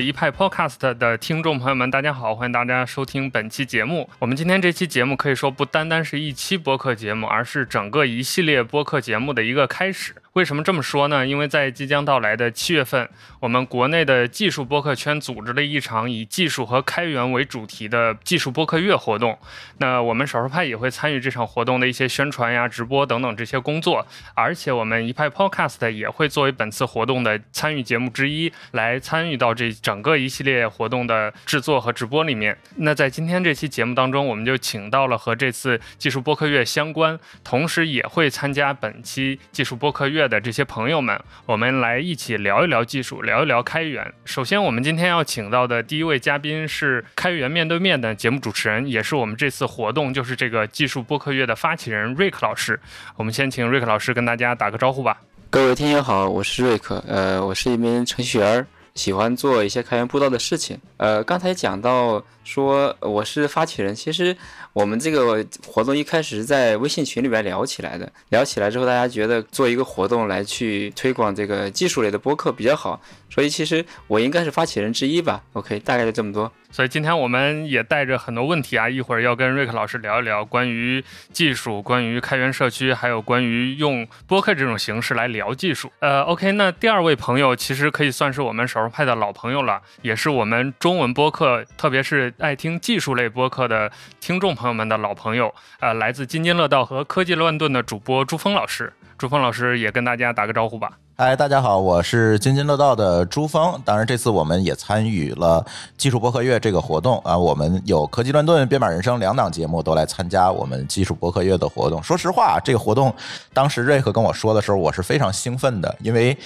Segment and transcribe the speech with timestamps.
[0.00, 4.08] 一派 Podcast 的听众朋友们，大家好，欢迎大家收听本期节目。
[4.18, 10.14] 我们今天这期节目可以说不单单是一期播客节目，而是整个一系列播客节目的一个开始。
[10.34, 11.24] 为什么这么说呢？
[11.24, 13.08] 因为在即将到来的七月份，
[13.38, 19.38] 我们国内的技术播客圈组织了一场以技术和开源为主题的技术播客月活动。
[19.78, 24.04] 那我们少数派也会参与这场活动的一些宣传呀、直播等等这些工作，
[24.34, 32.58] 而且我们一派 Podcast 也会作为本次活动的参与节目之一，来参与到这整个一系列活动的制作和直播里面。
[32.78, 40.23] 那在今天这期节目当中，我们就请到了和这次技术播客月相关，同时也会参加本期技术播客月。
[40.28, 44.12] 的这些朋友们，我们来一起聊一聊技术，聊一聊开源。
[44.24, 52.78] 首先，我们今天要请到的第一位嘉宾是开源面对面的节目主持人，也是我们这次活动就是这个技术播客月的发起人瑞克老师。
[53.16, 55.18] 我们先请瑞克老师跟大家打个招呼吧。
[55.50, 60.78] 各位听友好，我是瑞克，呃，我是一名程序员，喜欢做一些开源布道的事情。
[60.96, 64.36] 呃，刚才讲到说我是发起人，其实。
[64.74, 73.00] 我们这个活动一开始是在微信群里面聊起来的，聊起来之后，大家觉得做一个活动来去推广这个技术类的播客比较好，
[73.34, 75.42] 所以其实我应该是发起人之一吧。
[75.52, 76.50] OK，大概就这么多。
[76.70, 85.92] 所以今天我们也带着很多问题啊，一会儿要跟瑞克老师聊一聊关于技术、关于开源社区，还有关于用播客这种形式来聊技术。
[86.00, 94.64] 呃，OK，那第二位朋友其实可以算是我们少数派的老朋友了，也是我们中文播客，特别是爱听技术类播客的听众朋。
[94.64, 100.92] 朋友们的老朋友，呃，来自津津乐道和科技乱炖的主播朱峰老师，朱峰老师也跟大家打个招呼吧。
[101.16, 103.80] 嗨，大家好，我是津津乐道的朱峰。
[103.84, 105.64] 当然，这次我们也参与了
[105.96, 112.02] 技术博客月这个活动啊，我们有科技乱炖、编码人生两档节目都来参加我们技术博客月的活动。
[112.02, 113.14] 说实话，这个活动
[113.52, 116.36] 当时瑞克跟我说的时候，我是非常兴奋的，因为。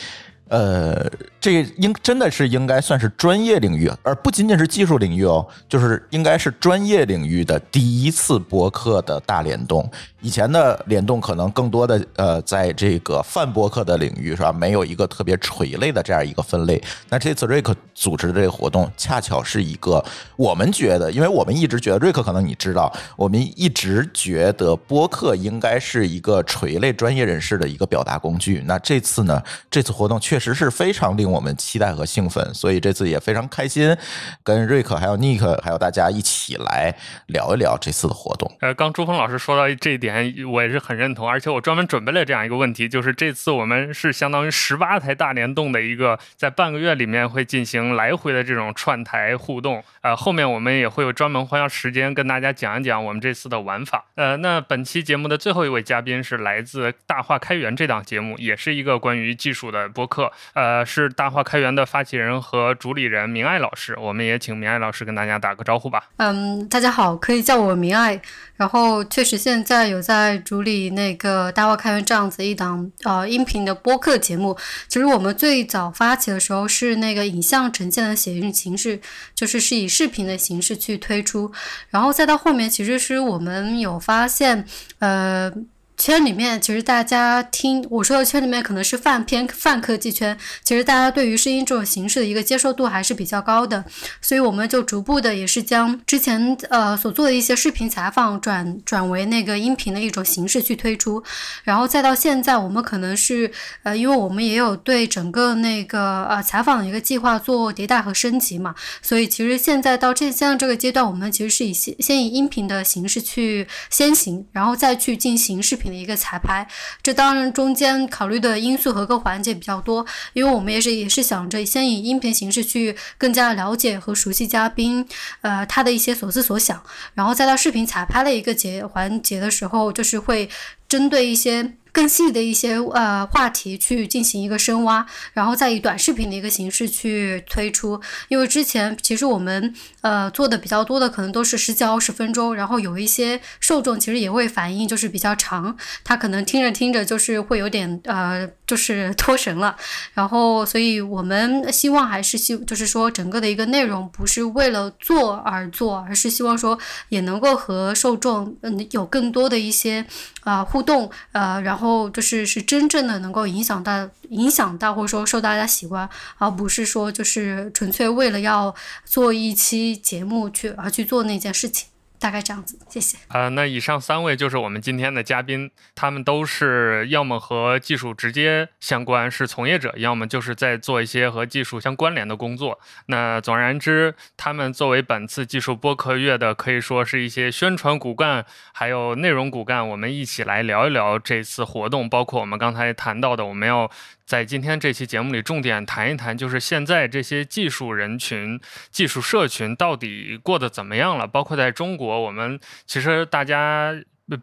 [0.50, 1.06] 呃，
[1.38, 9.86] 这应真的是应该算是专业领域，而不仅仅是技术领域哦，就是应该是专业领域的第一次博客的大联动。
[10.20, 14.52] 以前的联动可能更多的呃，在这个泛播客的领域是吧？
[14.52, 16.82] 没有一个特别垂类的这样一个分类。
[17.08, 20.04] 那这次瑞克组织的这个活动，恰巧是一个
[20.36, 28.60] 我们觉得，因为我们一直觉得瑞克可能你知道，我们一直觉得播客应该是一个垂类专业人士的一个表达工具。
[28.66, 29.40] 那这次呢，
[29.70, 33.96] 这次活动确实是非常令我们期待和兴奋，所以这次也非常开心，
[34.42, 36.92] 跟瑞克还有尼克还有大家一起来
[37.26, 38.50] 聊一聊这次的活动。
[38.60, 40.07] 呃，刚朱峰老师说到这一点。
[40.46, 49.82] 我也是很认同，而且我专门准备了这样一个问题，就是这次我们是相当于十八台大联动的一个，在半个月里面会进行来回的这种串台互动。
[50.02, 54.04] 呃，后面我们也会有专门花时间跟大家讲一讲我们这次的玩法。
[54.14, 60.30] 呃，那本期节目的最后一位嘉宾是来自大话开源这档节目，也是一个关于技术的播客。
[60.54, 66.04] 呃，是大话开源的发起人和主理人明爱老师，我们也请明爱老师跟大家打个招呼吧。
[66.16, 68.20] 嗯，大家好，可以叫我明爱。
[68.56, 74.56] 然后确实现在有在主理那个大话开源这样子一档呃音频的播客节目。
[74.88, 79.00] 其实我们最早发起的时候是那个影像呈现的形形式，
[79.34, 81.50] 就是是以视频的形式去推出，
[81.90, 84.64] 然后再到后面，其实是我们有发现
[84.98, 85.52] 呃。
[85.98, 93.84] 圈里面其实大家听我说的圈里面可能是泛偏泛科技圈，其实大家对于声音这种形式的一个接受度还是比较高的，
[94.22, 101.20] 所以我们就逐步的也是将之前呃所做的一些视频采访转转为那个音频的一种形式去推出，
[101.64, 103.50] 然后再到现在我们可能是
[103.82, 108.72] 呃因为我们也有对整个那个呃采访的一个计划做迭代和升级嘛，
[109.02, 115.87] 所以其实现在到这现在这个阶段，我们其实是以先先以音频的形式去先行，然后再去进行视频。
[115.88, 116.66] 的一个彩排，
[117.02, 125.06] 这当然中间考虑的因素和各环节比较多，因为我们也是也是想着先以音频形式去更加了解和熟悉嘉宾，
[125.40, 126.82] 呃，他的一些所思所想，
[127.14, 130.48] 然后再到视频彩排的一个节环节的时候，就是会
[130.88, 131.74] 针对一些。
[131.90, 138.00] 更细的一些呃话题去进行一个深挖，然后再以短视频的一个形式去推出。
[138.28, 149.74] 因为之前其实我们呃做的比较多的可能都是十几二十分钟，然后有一些受众其实也会反映就是比较长，他可能听着听着就是会有点呃就是脱神了。
[150.14, 156.78] 然后所以我们希望还是希就是说整个的一个内容不是为了做而做，而是希望说
[157.08, 160.06] 也能够和受众嗯有更多的一些
[160.44, 161.88] 啊互动呃然后。
[161.88, 166.06] 后就是是真正的能够影响到影响到或者说受大家喜欢，
[166.36, 168.74] 而不是说就是纯粹为了要
[169.06, 171.86] 做一期节目去而去做那件事情。
[172.20, 173.16] 大概这样子，谢谢。
[173.28, 182.80] 呃、那以上三位就是我们今天的嘉宾，他们都是要么和技术直接相关，是从业者，要么就是在做一些和技术相关联的工作。
[183.06, 193.90] 那总而言之，他们作为本次技术播客月的，可以说是一些宣传骨干，还有内容骨干，我们一起来聊一聊这次活动，包括我们刚才谈到的，我们要
[194.28, 198.60] 在今天这期节目里重点谈一谈，就是现在这些技术人群、
[198.90, 201.26] 技术社群到底过得怎么样了？
[201.26, 203.94] 包括在中国，我们其实大家。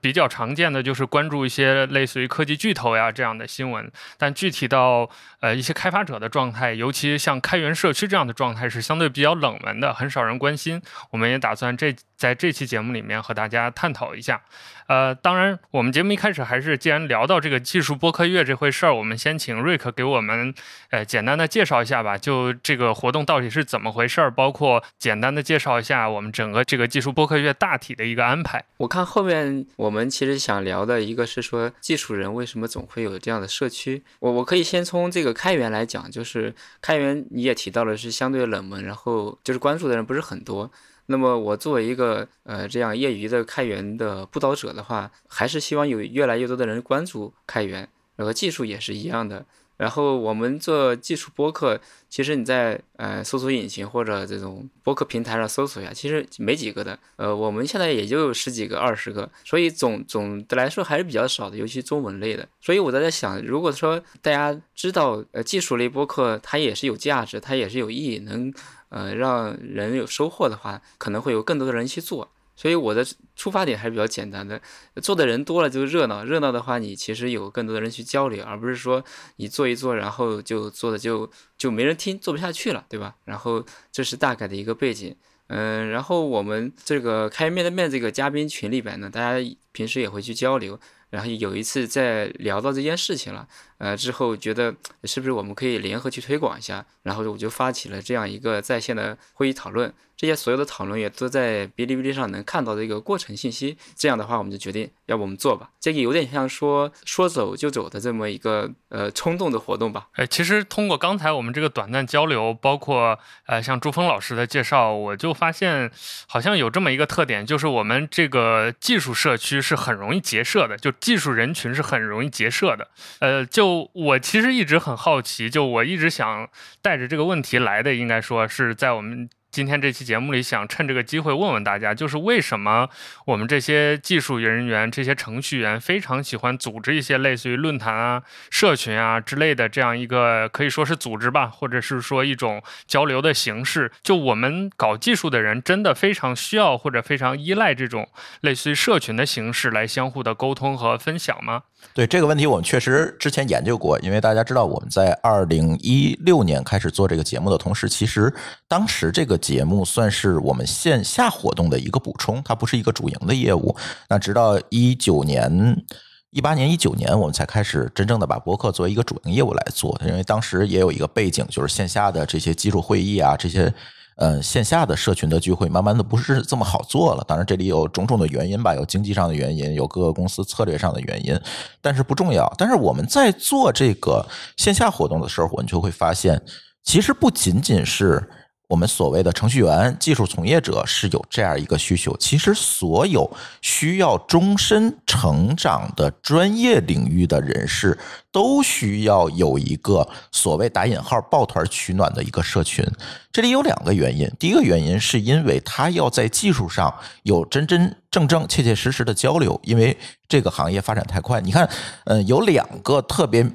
[0.01, 5.07] 比较常见的就是关注一些类似于科技巨头呀这样的新闻，但具体到
[5.41, 10.81] 呃一些开发者的状态，尤其像开源社区这样的状态是相对比较冷门的，很少人关心。
[11.11, 14.41] 我们也打算这在这期节目里面和大家探讨一下。
[14.87, 20.53] 呃，当然，我们节目一开始还是既然聊到这个技术播客月这回事儿，我们先请瑞克给我们
[20.91, 28.63] 呃简单的介绍一下吧，就这个活动到底是怎么回事儿，包括简单的介绍一下我们整个这个技术播客月大体的一个安排。
[28.77, 34.03] 我看后面我们其实想聊的一个是说技术人为什么总会有这样的社区。
[34.19, 40.71] 我我可以先从这个开源来讲，就是开源你也提到了是相对冷门，然后就是关注的人不是很多。
[41.07, 49.45] 那么我作为一个呃这样业余的开源的布道者的话，还是希望有越来越多的人关注开源，然后技术也是一样的。
[49.77, 51.77] 然后我们做技术播客，
[52.09, 56.97] 其实你在呃搜索引擎或者这种播客平台上搜索一下，其实没几个的。
[57.17, 62.47] 呃，我们现在也就十几个、二十个，所以总总的来说还是比较少的，尤其中文类的。
[62.61, 68.53] 所以我在在想，如果说大家知道呃技术类播客它也是有价值，它也是有意义，能
[68.89, 72.31] 呃让人有收获的话，可能会有更多的人去做。
[72.57, 73.05] 所以我的
[73.35, 74.61] 出发点还是比较简单的，
[75.01, 79.03] 做的人多了就热闹，热闹的话你其实有更多的人去交流，而不是说
[79.35, 83.15] 你做一做，然后就做的就就没人听，做不下去了，对吧？
[83.25, 85.13] 然后这是大概的一个背景，
[85.47, 90.79] 嗯，然后我们这个开面对面这个嘉宾群里边呢，大家平时也会去交流，
[91.15, 93.47] 然后有一次在聊到这件事情了，
[93.77, 94.75] 呃，之后觉得
[95.05, 99.93] 是不是我们可以联合去推广一下，然后我就发起了这样一个在线的会议讨论。
[100.17, 103.77] 这些所有的讨论也都在哔哩哔哩上能看到的一个过程信息。
[103.95, 105.69] 这样的话，我们就决定，要不我们做吧。
[105.79, 110.07] 这个有点像说说走就走的这么一个呃冲动的活动吧。
[110.13, 115.91] 哎，其实通过刚才我们这个短暂交流，包括呃像朱峰老师的介绍，我就发现
[116.27, 122.87] 好像有这么一个特点，就是我们这个技术社区是很容易结社的，就技术人群是很容易结社的。
[123.19, 126.49] 呃，就我其实一直很好奇，就我一直想
[126.81, 129.29] 带着这个问题来的，应该说是在我们。
[129.55, 132.89] 今天这期节目里，想趁这个机会问问大家，就是为什么
[133.25, 143.89] 我们这些技术人员、这些程序员非常喜欢组织一些类似于论坛啊、社群啊之类的这样一个可以说是组织吧，或者是说一种交流的形式。
[144.03, 148.09] 就我们搞技术的人，真的非常需要或者非常依赖这种
[148.41, 151.63] 类似于社群的形式来相互的沟通和分享吗？
[151.93, 158.33] 对这个问题，我们确实之前研究过，因为大家知道我们在二零一六年开始做这个节目的同时，其实
[158.67, 163.75] 当时这个节目算是我们线下活动的一个补充，它不是一个主营的业务。
[164.09, 165.85] 那直到一九年、
[166.31, 173.73] 一八年、一九年，我们才开始真正的把博客作为一个主营业务来做，因为当时也有一个背景，就是线下的这些技术会议啊，这些。
[174.15, 177.23] 呃，线下的社群的聚会慢慢的不是这么好做了。
[177.27, 181.37] 当然，这里有种种的原因吧，有经济上的原因，有各个公司策略上的原因，
[181.81, 182.49] 但是不重要。
[182.57, 186.41] 但是我们在做这个线下活动的时候，我们就会发现，
[186.83, 188.29] 其实不仅仅是
[188.67, 193.29] 我们所谓的程序员、技术从业者是有这样一个需求，其实所有
[193.61, 197.97] 需要终身成长的专业领域的人士，
[198.31, 202.83] 都需要有一个所谓打引号抱团取暖的一个社群。
[203.31, 206.93] 这里有两个原因，第一个原因是因为他要在技术上
[207.23, 209.95] 有真真正正、切切实实的交流，因为
[210.27, 211.39] 这个行业发展太快。
[211.41, 211.69] 你看，
[212.05, 213.45] 嗯，有两个特别。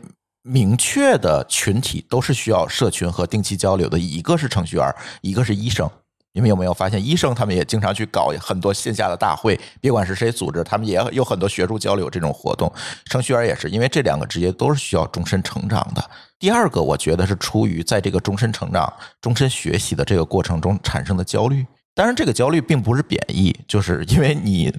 [0.42, 5.88] 明确的群体都是需要社群和定期交流的，一个是程序员，一个是医生。
[6.32, 12.72] 你们有没有发现，医生他们也经常去搞很多线下的大会，别管是谁组织，他们也有很多学术交流这种活动。
[13.06, 16.10] 程序员也是，因为这两个职业都是需要终身成长的。
[16.38, 21.66] 第二个，我觉得是出于在这个终身成长、终身学习的这个过程中产生的焦虑。
[21.94, 24.72] 当然，这个焦虑并不是贬义，就是因为你。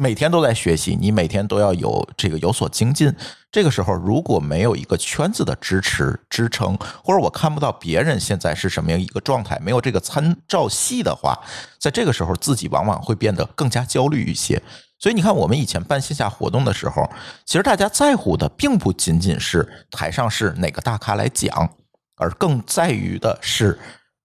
[0.00, 3.14] 每天都在学习，你每天都要有这个有所精进。
[3.52, 11.38] 这个时候，如果没有一个圈子的支持支撑，或者我看不到别人现在是什么样一个状态，没有这个参照系的话，
[11.78, 14.62] 在这个时候自己往往会变得更加焦虑一些。
[14.98, 17.06] 所以你看，我们以前办线下活动的时候，
[17.44, 21.68] 其实大家在乎的并不仅仅是台上是哪个大咖来讲，
[22.16, 23.78] 而更在于的是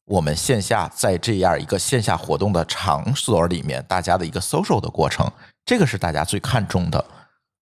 [0.05, 5.29] 我们线下在这样一个线下活动的场所里面，大家的一个 social 的过程，
[5.65, 7.03] 这个是大家最看重的。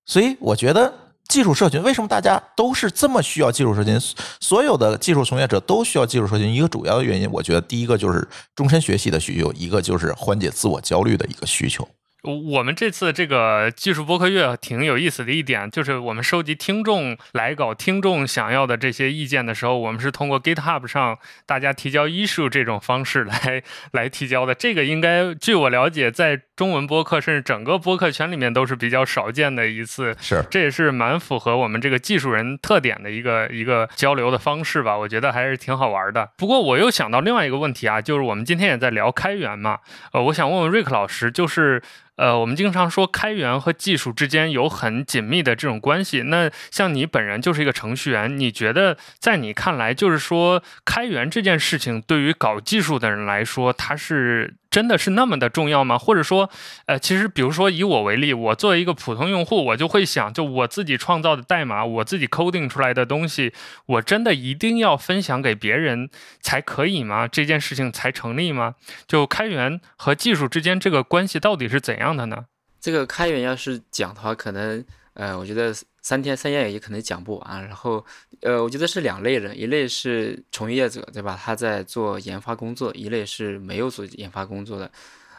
[0.05, 0.93] 所以我觉得
[1.29, 3.97] 技术社群为什么大家都是这么需要技术社群？
[4.39, 11.87] 所有的技术从业者都需要技术社群，一个主要的原因，我觉得第一个就是终身学习的需求，一个就是缓解自我焦虑的一个需求。
[12.23, 23.61] 我们这次这个技术播客月挺有意思的一点，就是我们收集听众来稿、听众想要的这些意见的时候，我们是通过 GitHub 上大家提交 issue 这种方式来
[23.91, 24.55] 来提交的。
[24.55, 34.97] 这个应该据我了解，在中文播客甚至整个播客圈里面都是比较少见的一次，是这也是蛮符合我们这个技术人特点的一个一个交流的方式吧。
[34.97, 36.29] 我觉得还是挺好玩的。
[36.37, 39.79] 不过我又想到另外一个问题啊，就是我们今天也在聊开源嘛，
[40.13, 41.83] 呃，我想问问瑞克老师，就是。
[42.15, 46.21] 呃，我们经常说开源和技术之间有很紧密的这种关系。
[46.21, 54.55] 那像你本人就是一个程序员，你觉得在你看来，就是说开源这件事情对于搞技术的人来说，它是？
[54.73, 55.99] 真的是那么的重要吗？
[55.99, 56.49] 或者说，
[56.87, 63.53] 呃，其实比如说以我为例，我作为一个普通用户，我就会想，就我自己创造的代码，我自己 coding 出来的东西，
[63.85, 66.09] 我真的一定要分享给别人
[66.41, 67.27] 才可以吗？
[67.27, 68.73] 这件事情才成立吗？
[69.07, 72.45] 就开源和技术之间这个关系到底是怎样的呢？
[72.81, 74.83] 这个开源要是讲的话，可能，
[75.13, 75.73] 呃，我觉得。
[76.05, 77.65] 三天三夜也可能讲不完。
[77.65, 78.05] 然后，
[78.41, 81.39] 呃，我觉得是两类人，一类是从业者，对吧？
[81.41, 84.91] 他在做研发工作；一类是没有做研发工作的。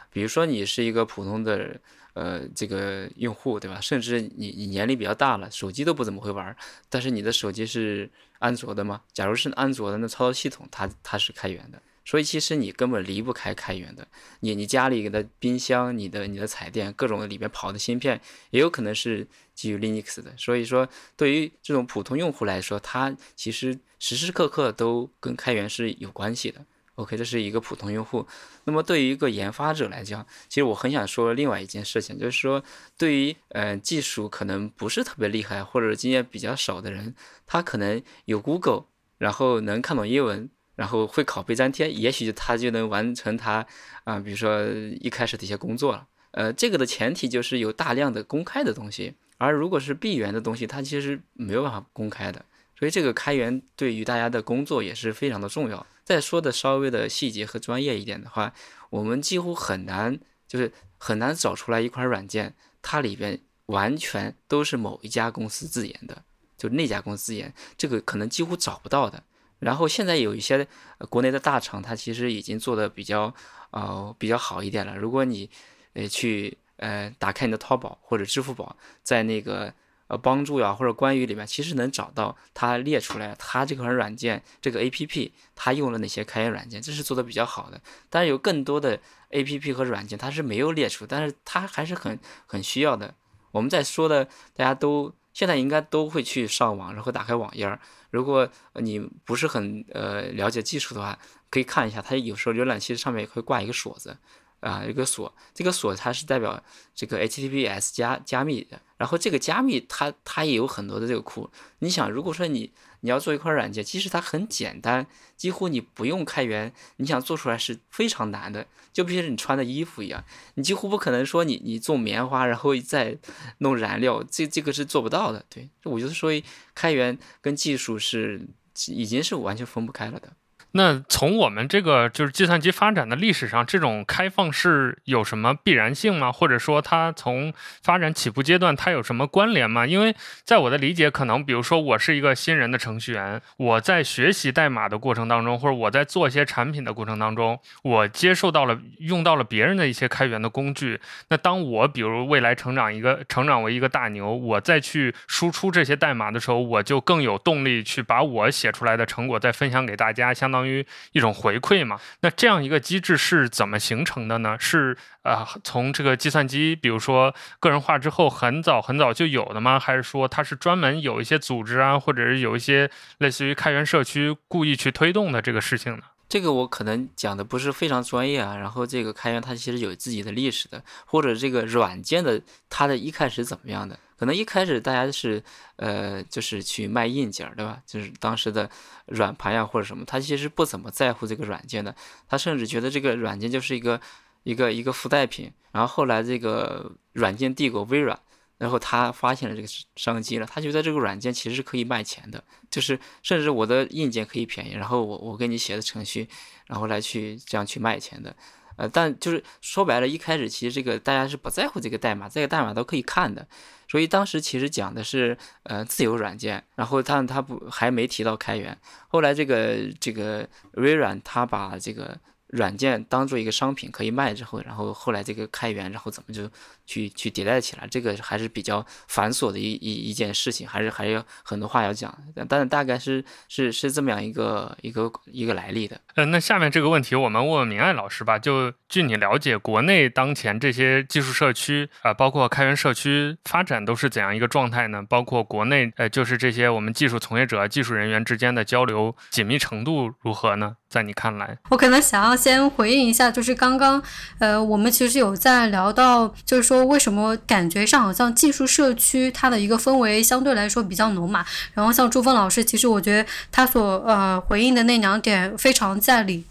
[0.09, 1.79] 比如说，你是一个普通的
[2.13, 3.79] 呃这个用户，对吧？
[3.79, 6.57] 甚至你你年龄比较大了，手机都不怎么会玩，
[6.89, 9.01] 但是你的手机是安卓的吗？
[9.13, 11.79] 假如是安卓的，那操作系统它它是开源的。
[12.07, 14.07] 所以其实你根本离不开开源的，
[14.39, 20.31] 你你家里的冰箱、你的你的彩电，各种里面跑的芯片，也有可能是基于 Linux 的。
[20.37, 26.63] 所以说，对于这种普通用户来说，它其实时时刻刻都跟开源是有关系的。
[26.95, 28.27] OK，这是一个普通用户。
[28.65, 32.63] 那么对于一个研发者来讲，其实我很想说另外一件事情，就是说，
[32.97, 37.15] 对于呃技术可能不是特别厉害或者经验比较少的人，
[37.47, 38.85] 他可能有 Google，
[39.17, 40.49] 然后能看懂英文。
[40.75, 43.65] 然后会拷贝粘贴，也许他就能完成他
[44.03, 44.61] 啊，比如说
[44.99, 46.05] 一开始的一些工作了。
[46.31, 49.13] 呃，这个的前提就是有大量的公开的东西，
[49.45, 52.43] 而如果是闭源的东西，它其实没有办法公开的。
[52.77, 55.87] 所以这个开源对于大家的工作也是非常的重要。
[56.03, 58.53] 再说的稍微的细节和专业一点的话，
[58.89, 66.23] 我们几乎很难，就是很难找出来一款软件，它里边完全都是某一家公司自研的，
[66.57, 69.23] 就那家公司自研，这个可能几乎找不到的。
[69.59, 70.67] 然后现在有一些
[71.09, 73.33] 国内的大厂，它其实已经做的比较
[73.71, 74.97] 呃比较好一点了。
[74.97, 75.49] 如果你
[75.93, 79.73] 呃去呃打开你的淘宝或者支付宝，在那个
[80.07, 87.81] 呃帮助呀或者关于里面，其实能找到它列出来，它这款软件这个 A P P 它用了哪些开源软件，这是做的比较好的。
[88.09, 93.13] 但是有更多的 A P P 和软件它是没有列出，但是它还是很很需要的。
[93.51, 97.79] 我们在说的，大家都现在应该都会去上网，然后打开网页儿。
[98.11, 101.17] 如果你不是很呃了解技术的话，
[101.49, 104.17] 可以看一下，它有时候浏览器上面也会挂一个锁子，
[104.59, 111.49] 啊，一个锁，这个锁它是代表这个 HTTPS 加加密的，然后这个加密它它也有很多的这个库。
[111.79, 112.71] 你想，如果说你
[113.01, 118.65] 你要做一块软件，其实它很简单，几乎你不用开源，你想做出来是非常难的。
[118.91, 120.23] 就比如你穿的衣服一样，
[120.55, 123.17] 你几乎不可能说你你种棉花，然后再
[123.57, 125.45] 弄燃料，这这个是做不到的。
[125.49, 126.31] 对，我就是说
[126.73, 128.47] 开源跟技术是
[128.87, 130.31] 已经是完全分不开了的。
[130.77, 136.29] 那从我们这个就是计算机发展的历史上，这种开放是有什么必然性吗？
[136.29, 139.87] 或者说它从发展起步阶段它有什么关联吗？
[139.87, 140.13] 因为
[140.43, 150.99] 在我的理解，可能比如说我是一个新人的程序员，我在学习代码的过程当中，或者我在做一些产品的过程当中，我接受到了用到了别人的一些开源的工具。
[151.29, 160.64] 那当我比如未来成长一个成长为一个大牛，我再去输出这些代码的时候，我就更有动力去把我写出来的成果再分享给大家，相当于。
[160.67, 161.99] 于一种回馈嘛？
[162.21, 164.57] 那这样一个机制是怎么形成的呢？
[164.59, 169.79] 是呃，从这个计算机，比如说个人化之后，很早很早就有的吗？
[169.79, 176.03] 还是说它是专门有一些组织啊，或者是有一些类似于开源社区故意去推动的这个事情呢？
[176.27, 178.55] 这个我可能讲的不是非常专业啊。
[178.55, 183.99] 然后这个开源它其实有自己的历史的，或者这个软件的它的一开始怎么样的？
[184.17, 185.43] 可能一开始大家是，
[185.75, 187.81] 呃，就是去卖硬件，对吧？
[187.85, 188.69] 就是当时的
[189.07, 191.95] 软盘呀或者什么，他其实不怎么在乎这个软件的，
[192.27, 193.99] 他甚至觉得这个软件就是一个
[194.43, 195.51] 一个一个附带品。
[195.71, 198.17] 然后后来这个软件帝国微软，
[198.57, 199.67] 然后他发现了这个
[199.97, 202.41] 商机了，他觉得这个软件其实是可以卖钱的，
[202.71, 206.29] 就是甚至我的硬件可以便宜，然后我我给你写的程序，
[206.67, 208.33] 然后来去这样去卖钱的。
[208.77, 213.47] 呃，但就是说白了，一开始其实这个大家是不在乎这个代码，这个代码都可以看的，
[213.87, 218.77] 所以当时其实讲的是呃自由软件，然后他他不还没提到开源，
[219.07, 222.17] 后来这个这个微软他把这个
[222.47, 226.49] 软件当做一个商品可以卖之后，然后后来这个开源，然后怎么就
[226.85, 232.15] 去去迭代起来，这个还是比较繁琐的一一一件事情，还是还有很多话要讲，
[232.47, 235.99] 但是大概是是是这么样一个一个一个来历的。
[236.15, 238.37] 呃，那下面这个问题我们问问明爱老师吧。
[238.37, 245.01] 就据你了解，国内当前这些技术社区啊、呃，包括开源社区发展都是怎样一个状态呢？
[245.07, 250.75] 包括国内呃，就是这些我们技术从业者、技术人员之间的交流紧密程度如何呢？
[250.87, 254.01] 在你看来，我可能想要先回应一下，就是刚刚
[254.39, 261.45] 呃，我们其实有在聊到，就是说为什么感觉上好像技术社区它的一个氛围相对来说比较浓嘛。
[261.73, 266.43] 然后像朱峰老师，其实我觉得他所呃回应的那两点非常在理。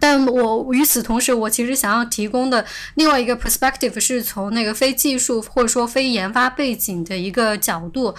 [0.00, 8.14] 但我与此同时，我其实想要提供的另外一个 perspective 是从那个非技术或者说非研发背景的一个角度，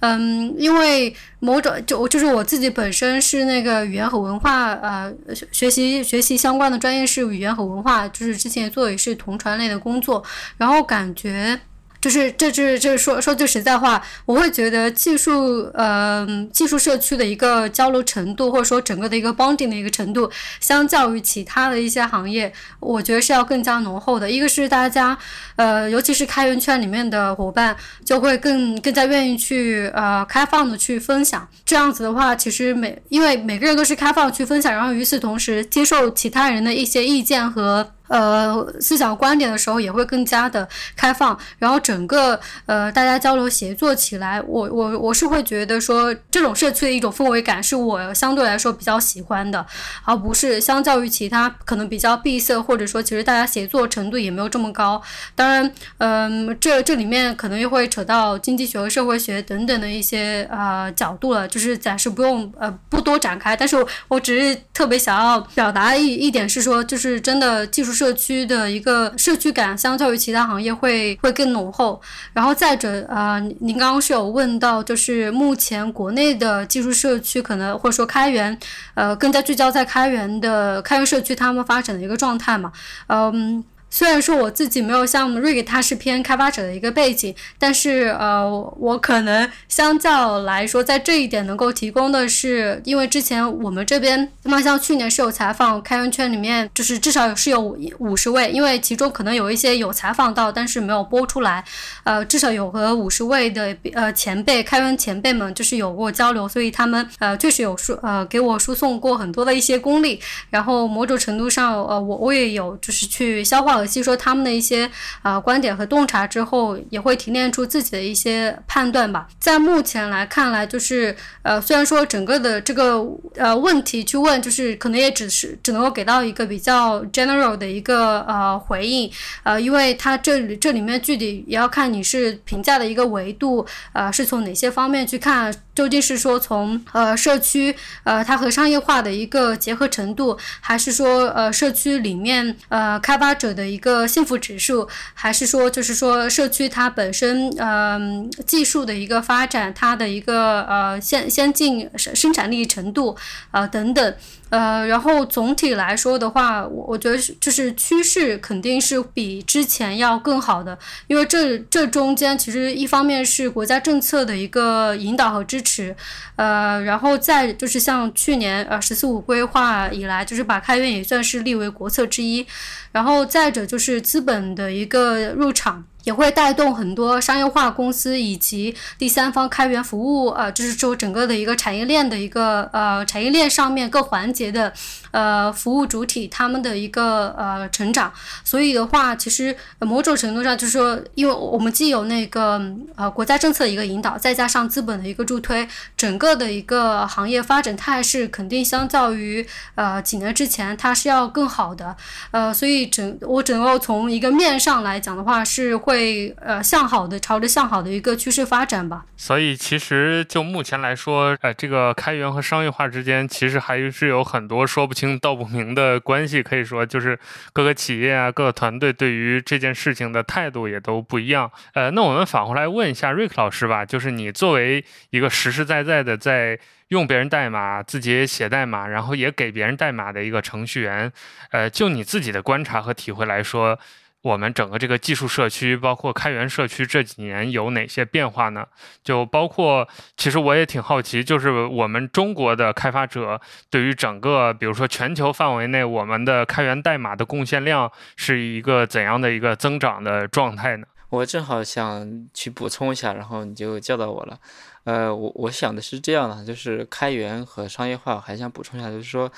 [0.00, 5.12] 嗯，因为某种就就是我自己本身是那个语言和文化呃
[5.52, 10.22] 学习学习相关的专业是语言和文化，就是之前做也是同传类的工作，
[10.56, 11.60] 然后感觉。
[12.06, 24.30] 就是这这这说说句实在话，我会觉得技术呃技术社区的一个交流程度，或者说整个的一个 bonding 的一个程度，相较于其他的一些行业，我觉得是要更加浓厚的。
[24.30, 25.18] 一个是大家
[25.56, 31.48] 呃，尤其是开源圈里面的伙伴，就会更更加愿意去呃开放的去分享。
[31.64, 37.95] 这样子的话，其实每因为每个人都是开放去分享，然后与此同时接受其他人的一些意见和。
[38.08, 49.66] 呃，思想观点的时候也会更加的开放，然后整个呃大家交流协作起来，我我我是会觉得说这种社区的一种氛围感是我相对来说比较喜欢的，
[50.04, 55.02] 而不是相较于其他可能比较闭塞，或者说其实大家协作程度也没有这么高。
[55.34, 63.56] 当然，嗯，这这里面可能又会扯到经济学和社会学等等的一些呃角度了，就是暂时不用呃不多展开。
[63.56, 67.95] 但是我只是特别想要表达一一点是说，就是真的技术。
[67.96, 72.00] 社区的一个社区感，相较于其他行业会会更浓厚。
[72.34, 78.56] 然后再者，呃，您刚刚是有问到，就是目前国内的技术社区可能或者说开源，
[78.94, 82.70] 呃，更加聚焦在开源的开源社区他们发展的一个状态嘛，
[83.08, 83.64] 嗯。
[83.96, 88.46] 虽然说我自己没有像瑞给他是偏开发者的一个背景，但是呃，
[88.78, 97.58] 我可能相较来说，在这一点能够提供的是，因为之前我们这边，那么像去年是有采访开源圈里面，就是至少是有
[97.98, 101.64] 五十位，因为其中可能有一些有采访到，但是没有播出来，
[102.04, 113.85] 呃，至少有和五十位的呃前辈开源前辈们就是有过交流，所以他们呃确实有输呃给我输送过很多的一些功力，然后某种程度上呃我我也有就是去消化。
[113.86, 114.90] 吸收他们的一些
[115.22, 119.28] 啊观点和洞察之后，也会提炼出自己的一些判断吧。
[119.38, 123.04] 在目前来看来，就是呃，虽然说整个的这个
[123.36, 129.10] 呃问题去问，就是可能也只是只能够给到一个比较 general 的一个呃回应，
[129.42, 143.65] 呃，因为它这里这里面具体也要看你是评价的一个维度，呃，是从哪些方面去看，究竟是说从呃社区呃它和商业化的一个结合程度，还是说呃社区里面呃开发者的。
[143.66, 147.98] 一个幸福指数，还是说就是说社区它本身呃
[148.46, 153.16] 技术的一个发展，它的一个呃先先进生生产力程度
[153.50, 154.14] 啊等等。
[154.56, 165.94] 呃，然后总体来说的话，我我觉得是就是趋势肯定是比之前要更好的，因为这这中间其实一方面是国家政策的一个引导和支持，
[166.36, 172.46] 呃，然后再就是像去年呃“十四五”规划以来，就是把开源也算是立为国策之一，
[172.92, 175.84] 然后再者就是资本的一个入场。
[176.06, 184.72] 也会带动很多商业化公司以及第三方开源服务，啊，就是说整个的一个产业链的一个呃产业链上面各环节的
[185.16, 188.12] 呃服务主体他们的一个呃成长。
[188.44, 192.60] 所以的话，其实某种程度上就是说，因为我们既有那个
[192.96, 201.96] 呃国家政策一个引导，再加上资本的一个助推，整个的一个行业发展态势肯定相较于呃几年之前它是要更好的。
[202.32, 205.74] 呃，所以整我整个从一个面上来讲的话，是。
[205.86, 209.04] 会呃向好的，朝着向好的一个趋势发展吧。
[209.16, 216.42] 所以其实就目前来说，呃，这个开源和商业化之间其实还是有很多说不清道不明的关系。
[216.42, 217.18] 可以说，就是
[217.52, 221.50] 各个企业啊、各个团队对于这件事情的态度也都不一样。
[221.74, 231.12] 呃，那我们反过来问一下瑞克老师吧，就是你作为一个实实在在的在用别人代码、自己也写代码，然后也给别人代码的一个程序员，
[231.50, 233.78] 呃，就你自己的观察和体会来说。
[234.26, 238.66] 我们整个这个技术社区，包括开源社区这几年有哪些变化呢？
[239.04, 239.86] 就包括，
[240.16, 250.86] 其实我也挺好奇，就是我们中国的开发者对于整个，比如说全球范围内我们的开源代码的贡献量是一个怎样的一个增长的状态呢？
[251.10, 254.36] 我正好想去补充一下，然后你就叫到我了。
[254.82, 259.30] 呃，我我想的是这样的，就是开源和商业化，还想补充一下，就是说。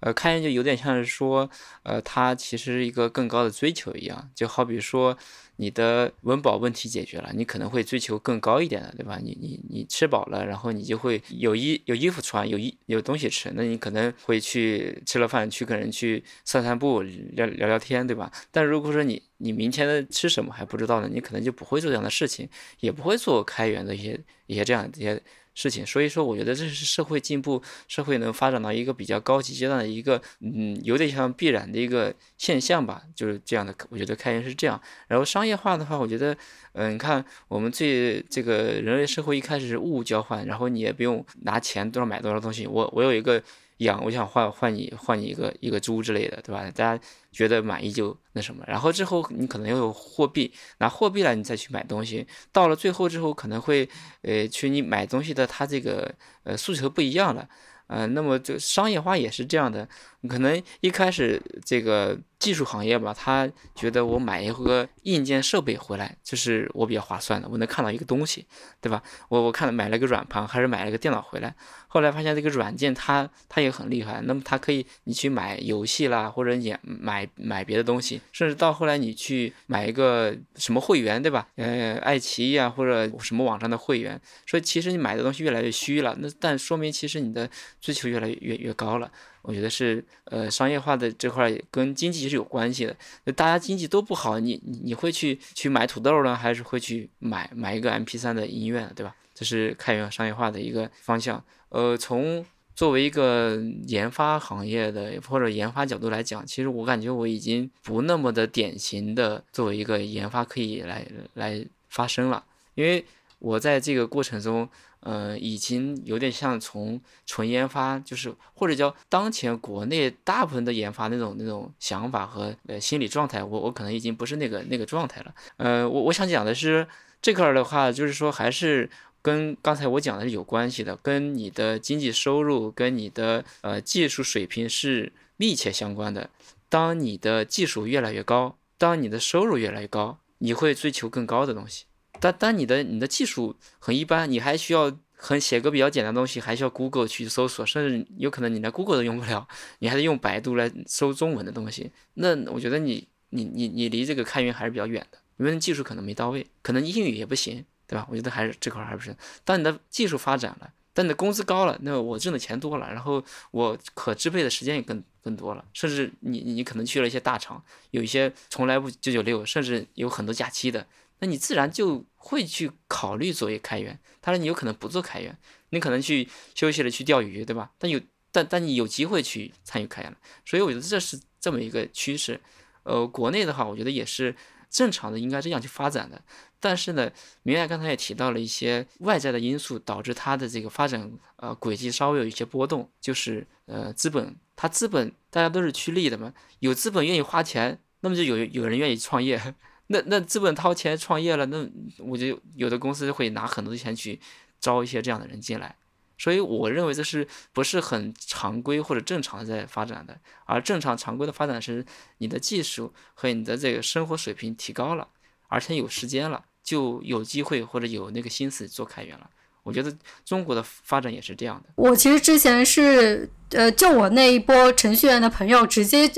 [0.00, 1.48] 呃，开源就有点像是说，
[1.82, 5.16] 呃，它其实是一个更高的追求一样，就好比说。
[5.60, 9.18] 你的温饱问题解决了，你可能会追求更高一点的，对吧？
[9.20, 18.30] 你你你吃饱了，然后你就会有衣有衣服穿，有衣有东西吃，那你可能会去吃了饭去跟人去散散步，聊聊聊天，对吧？
[18.52, 25.20] 但如果说你你明天的吃什么还不知道呢，你可能就不会做这样的事情，也不会做开源的一些一些这样一些
[25.58, 25.84] 事情。
[25.84, 33.74] 所以说，我觉得这是社会进步，社会能发展到一个比较高级阶段的一个，嗯，有点像必然的一个现象吧，就是这样的。
[33.90, 35.58] 我觉得开源是这样，然后商业。
[35.58, 36.36] 化的话，我觉得，
[36.74, 42.64] 嗯，你看我们最这个人类社会一开始是物物交换，然后你也不用拿钱多少买多少东西。
[42.64, 43.42] 我我有一个
[43.78, 46.62] 羊，我想换换你换你一个一个猪之类的，对吧？
[46.70, 47.04] 大家
[47.38, 48.64] 觉得满意就那什么。
[48.66, 52.26] 然后之后你可能又有货币，拿货币了你再去买东西。
[52.50, 53.88] 到了最后之后，可能会
[54.22, 57.48] 呃去你买东西的他这个呃诉求不一样了。
[57.88, 59.88] 嗯，那么就商业化也是这样的，
[60.28, 68.46] 可能一开始这个技术行业吧，他觉得我买一个硬件设备回来，就是我比较划算的，我能看到一个东西，
[68.80, 69.02] 对吧？
[69.30, 71.54] 我我看了买了个软盘，还是买了个电脑回来，
[71.86, 81.48] 后来发现这个软件它它也很厉害，那么它可以你去买游戏啦，或者你买买别的东西，甚至到后来你去买一个什么会员，对吧？
[81.56, 87.48] 呃，爱奇艺啊或者什么网上的会员，所以其实你买的东西越来越虚了，那但说明其实你的。
[87.80, 89.10] 追求越来越越高了，
[89.42, 92.96] 我觉得是呃商业化的这块跟经济是有关系的。
[93.24, 99.14] 就大家经济都不好，你你会去去买土豆呢，还是会去买买一个 M P 三的音乐，对吧？
[99.34, 101.42] 这是开源商业化的一个方向。
[101.68, 113.04] 呃，从作为一个研发行业的或者研发角度来讲，其实我感觉我已经不那么的典型的作为一个研发可以来来发声了，因为
[113.38, 114.68] 我在这个过程中。
[115.00, 125.34] 呃，已经有点像从纯研发，就是或者叫当前国内大部分的研发那种那种想法和呃心理状态，我我可能已经不是那个那个状态了。
[125.56, 126.86] 呃，我我想讲的是
[127.22, 128.90] 这块的话，就是说还是
[129.22, 136.30] 跟刚才我讲的是有关系的，跟你的经济收入跟你的呃技术水平是密切相关的。
[136.68, 141.84] 当你的技术越来越高，当你的收入越来越高，你会追求更高的东西。
[142.20, 149.46] 但但你的你的技术很一般，你还需要很写个比较简单的东西，还需要 Google 去搜索，甚至有可能你连 Google 都用不了，
[149.80, 151.90] 你还得用百度来搜中文的东西。
[152.14, 158.06] 那我觉得你你你你离这个开源还是比较远的，因为技术可能没到位，可能英语也不行，对吧？
[158.10, 159.16] 我觉得还是这块还不是。
[159.44, 170.86] 当你的技术发展了，当你的工资高了，那我挣的钱多了，然后我可支配的时间也更更多了，甚至你你可能去了一些大厂，有一些从来不九九六，甚至有很多假期的。
[171.20, 175.36] 那你自然就会去考虑作为开源，当然你有可能不做开源，
[175.70, 177.70] 你可能去休息了去钓鱼，对吧？
[177.78, 178.00] 但有
[178.30, 182.40] 但但你有机会去参与开源了，所以我觉得这是这么一个趋势。
[182.84, 184.34] 呃，国内的话，我觉得也是
[184.70, 186.22] 正常的，应该这样去发展的。
[186.60, 187.10] 但是呢，
[187.42, 199.54] 明爱刚才也提到了一些外在的因素导致它的这个发展呃轨迹稍微有一些波动，就是呃资本，它资本大家都是趋利的嘛，有资本愿意花钱，那么就有有人愿意创业。
[199.88, 204.18] 那那资本掏钱创业了，那我就有的公司会拿很多钱去
[204.60, 205.74] 招一些这样的人进来，
[206.16, 211.84] 所以我认为这是不是很常规或者正常在发展的，而正常常规的发展是
[212.18, 215.08] 你的技术和你的这个生活水平提高了，
[215.48, 219.30] 而且有时间了，就有机会或者有那个心思做开源了。
[219.62, 221.68] 我觉得中国的发展也是这样的。
[221.76, 226.10] 我其实之前是呃，就我那一波程序员的朋友，直接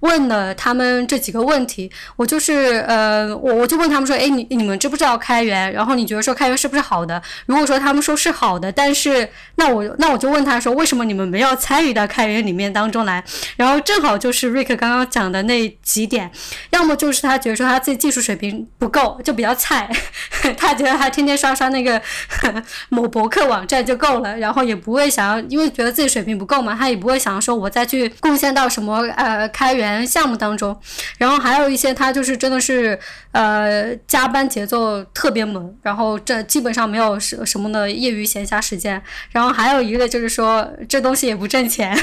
[0.00, 1.90] 问了他们这几个问题。
[2.16, 5.72] 我就是呃，我我就问他们说，哎，你你们知不知道开源？
[5.72, 7.22] 然后你觉得说开源是不是好的？
[7.46, 13.22] 如果说他们说是好的，但是那我那我就问他说，为什么你们没有参与到开源里面当中来？
[13.56, 16.30] 然后正好就是瑞克刚刚讲的那几点，
[16.70, 19.90] 要么就是他觉得说他自己技术水平不够，就比较菜，
[20.56, 22.00] 他觉得他天天刷刷那个
[22.88, 26.77] 某博客网站就够了，然后也不会想要，因为觉得自己水平不够嘛。
[26.78, 30.78] 他也不会想说，我再去贡献到什么呃开源项目当中，
[31.18, 32.98] 然后还有一些他就是真的是
[33.32, 41.98] 呃加班节奏特别猛，然后这基本上没有什什么的业余闲暇时间，然后还有一个就是说这东西也不挣钱，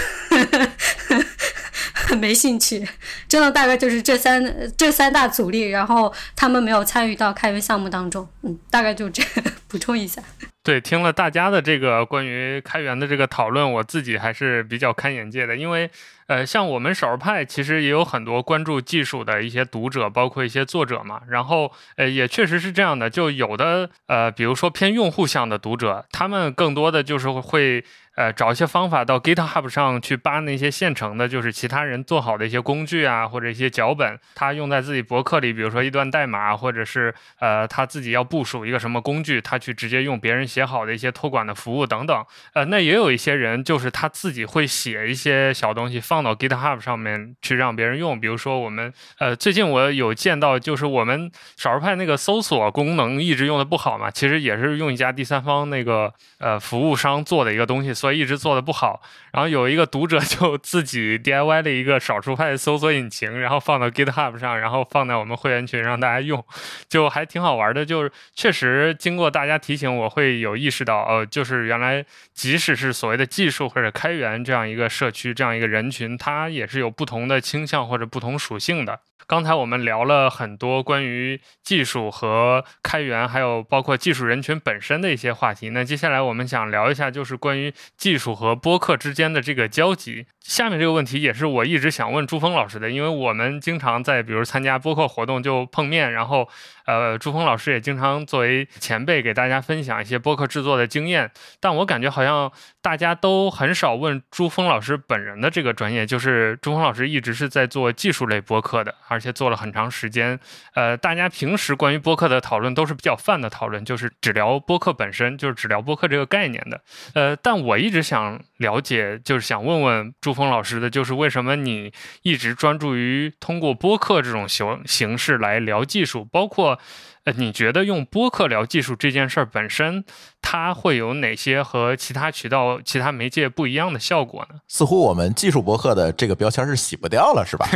[2.08, 2.88] 很没兴趣，
[3.28, 9.24] 真的大概就是这三这三大阻力，然后他们没有参与到开源项目当中，嗯，大概就这
[9.68, 10.22] 补充一下。
[10.64, 15.56] 对，听了大家的这个关于开源的这个讨论，我自己还是比较开眼界的。
[15.56, 15.90] 因为，
[16.26, 21.22] 呃，像我们少儿派其实也有很多关注技术的一些读者，包括一些作者嘛。
[21.30, 27.84] 然后，呃，也确实是这样的，就有的，呃，比如说偏用户向的读者，他们更多的就是会。
[28.16, 42.26] 呃，找一些方法到 GitHub 上去扒那些现成的，就是其他人做好的一些工具啊，或者一些脚本，他用在自己博客里，比如说一段代码，或者是呃他自己要部署一个什么工具，他去直接用别人写好的一些托管的服务等等。
[42.54, 57.94] 呃，那也有一些人就是他自己会写一些小东西放到 GitHub 上面去让别人用，比如说我们呃最近我有见到，就是我们少数派那个搜索功能一直用的不好嘛，其实也是用一家第三方那个呃服务商做的一个东西。
[58.06, 59.02] 所以一直做的不好，
[59.34, 66.46] 然后有一个读者 就自己 DIY 了一个少数派搜索引擎，然后放到 GitHub 上，然后放在我们会员群让大家用，
[66.88, 67.84] 就还挺好玩的。
[67.84, 79.00] 就是确实经过大家提醒，我会有意识到，呃，就是原来即使是所谓的技术或者开源这样一个社区，这样一个人群，它也是有不同的倾向或者不同属性的。
[79.28, 85.72] 刚才我们聊了很多关于技术和开源，还有包括技术人群本身的一些话题。
[85.72, 90.28] 那接下来我们想聊一下，就是关于技术和播客之间的这个交集。
[90.42, 96.48] 下面这个问题也是我一直想问朱峰老师的，因为我们经常在比如参加播客活动就碰面，然后
[96.86, 101.32] 呃，朱峰老师也经常作为前辈给大家分享一些播客制作的经验。
[101.60, 108.94] 但我感觉好像大家都很少问朱峰老师本人的这个专业，就是朱峰老师一直是在做技术类播客的。
[109.16, 110.38] 而且做了很长时间，
[110.74, 116.82] 呃，大家平时关于播客的讨论都是比较泛的讨论，就是只聊播客本身，就是只聊播客这个概念的，
[117.14, 126.78] 呃，但我一直想了解，就是想问问朱峰老师的，就是为什么你一直专注于通过播客这种形形式来聊技术，包括。
[127.26, 130.06] 呃，你觉得用播客聊技术这件事儿本身，
[130.48, 134.60] 它会有哪些和其他渠道、其他媒介不一样的效果呢？
[134.68, 137.68] 似乎我们技术博客的这个标签是洗不掉了，是吧？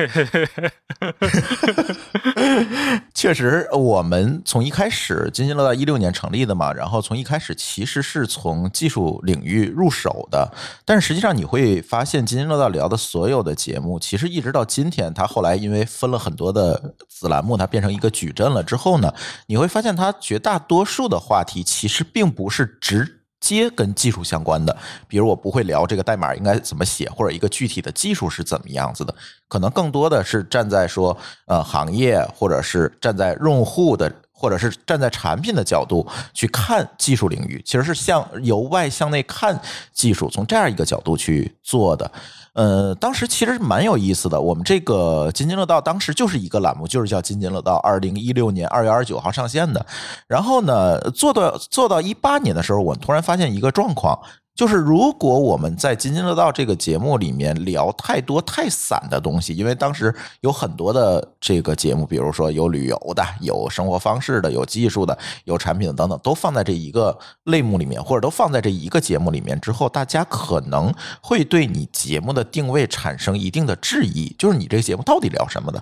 [3.16, 10.54] 确实，我们从一开始，津津乐道一六年成立的嘛，然后从一开始其实是从技术领域入手的，
[10.86, 19.12] 但是实际上你会发现，津津乐道聊的所有的节目，其实一直到今天，它后来因为分了很多的子栏目，它变成一个矩阵了之后呢？
[19.48, 24.76] 你会发现，它绝大多数的话题其实并不是是直接跟技术相关的。
[25.08, 29.16] 比如，我不会聊这个代码应该怎么写，或者一个具体的技术是怎么样子的。
[29.48, 39.60] 可能更多的是站在说，呃，行业，或者是站在用户的，或者是站在产品的角度去看技术领域，其实是向由外向内看
[39.92, 42.10] 技术，从这样一个角度去做的。
[42.54, 44.40] 呃，当时其实是蛮有意思的。
[44.40, 47.76] 我们这个津津乐道当时就是一个栏目，就是叫津津乐道。
[47.78, 49.86] 二零一六年二月二十九号上线的。
[50.26, 54.18] 然后呢，做到做到一八年的时候，我突然发现一个状况。
[54.60, 75.82] 就是如果我们在津津乐道这个节目里面聊太多太散的东西，因为当时有很多的这个节目，比如说有旅游的、有生活方式的、有技术的、有产品的等等，都放在这一个类目里面，或者都放在这一个节目里面之后，大家可能会对你节目的定位产生一定的质疑，就是你这个节目到底聊什么的？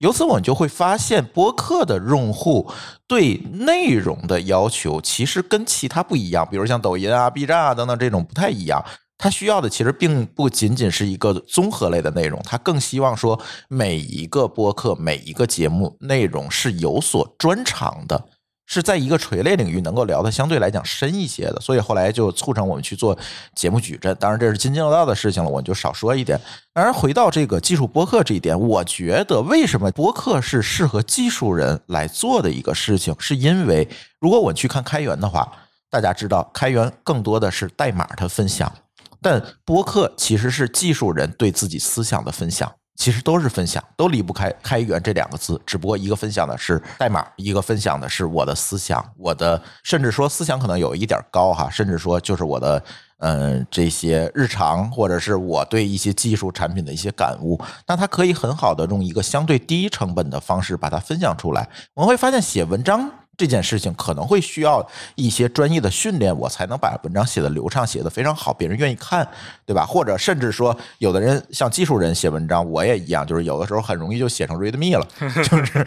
[0.00, 2.70] 由此，我们就会发现，播客的用户
[3.06, 8.82] 对内容的要求其实跟其他不一样，比如像抖音啊、B 站啊等等这种不太一样。
[9.18, 18.24] 他需要的其实并不仅仅是一个综合类的内容，他更希望说每一个播客、每一个节目内容是有所专长的。
[18.72, 23.18] 是在一个垂类领域能够聊的相对来讲深一些的，所以后来就促成我们去做
[23.52, 24.16] 节目矩阵。
[24.20, 26.40] 当然这是津津乐道的事情了，我就少说一点。
[26.72, 33.88] 当然回到这个技术播客这一点，我觉得为什么播客是适合技术人来做的一个事情，是因为
[34.20, 35.50] 如果我去看开源的话，
[35.90, 38.72] 大家知道开源更多的是代码的分享。
[39.20, 42.72] 但播客其实是技术人对自己思想的分享。
[43.00, 45.58] 其实都是分享，都离不开“开源”这两个字。
[45.64, 52.84] 只不过一个分享的是代码，一个分享的是我的思想，我的甚至说思想可能有一点高哈，甚至说就是我的
[53.20, 57.58] 嗯这些日常，或者是我对一些技术产品的一些感悟。
[57.86, 61.66] 那它可以很好的用一个相对低成本的方式把它分享出来。
[61.94, 63.10] 我们会发现写文章。
[63.40, 69.26] 这件事情可能会需要一些专业的训练，我才能把文章写的流畅，写的非常好，别人愿意看，
[69.64, 69.86] 对吧？
[69.86, 75.08] 或者甚至说，有的人像技术人写文章，我也一样，就是有的时候很容易就写成 readme 了，
[75.42, 75.86] 就是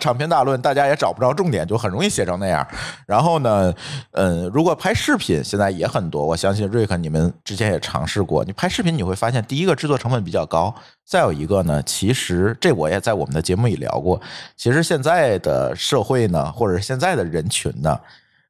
[0.00, 2.66] 长篇大论，大家也找不着重点，就很容易写成那样。
[3.06, 3.70] 然后呢，
[4.12, 10.74] 嗯，如果拍视频，现在也很多，我相信瑞克你们之前也尝试过，你拍视频你会发现，第一个制作成本比较高。
[11.06, 14.20] 再有一个呢，其实这我也在我们的节目里聊过。
[14.56, 18.00] 其实现在的社会呢，或者现在的人群呢，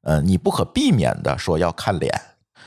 [0.03, 2.09] 呃，你不可避免的说要看脸。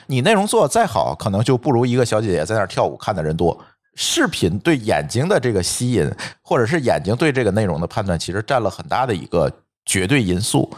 [0.07, 3.59] 你内容做的再好，可能就不如一个小姐姐在那儿跳舞看的人多。
[3.95, 6.09] 视频对眼睛的这个吸引，
[6.41, 9.51] 或者是眼睛对这个内容的判断，其实占了很大的一个
[9.85, 10.71] 绝对因素。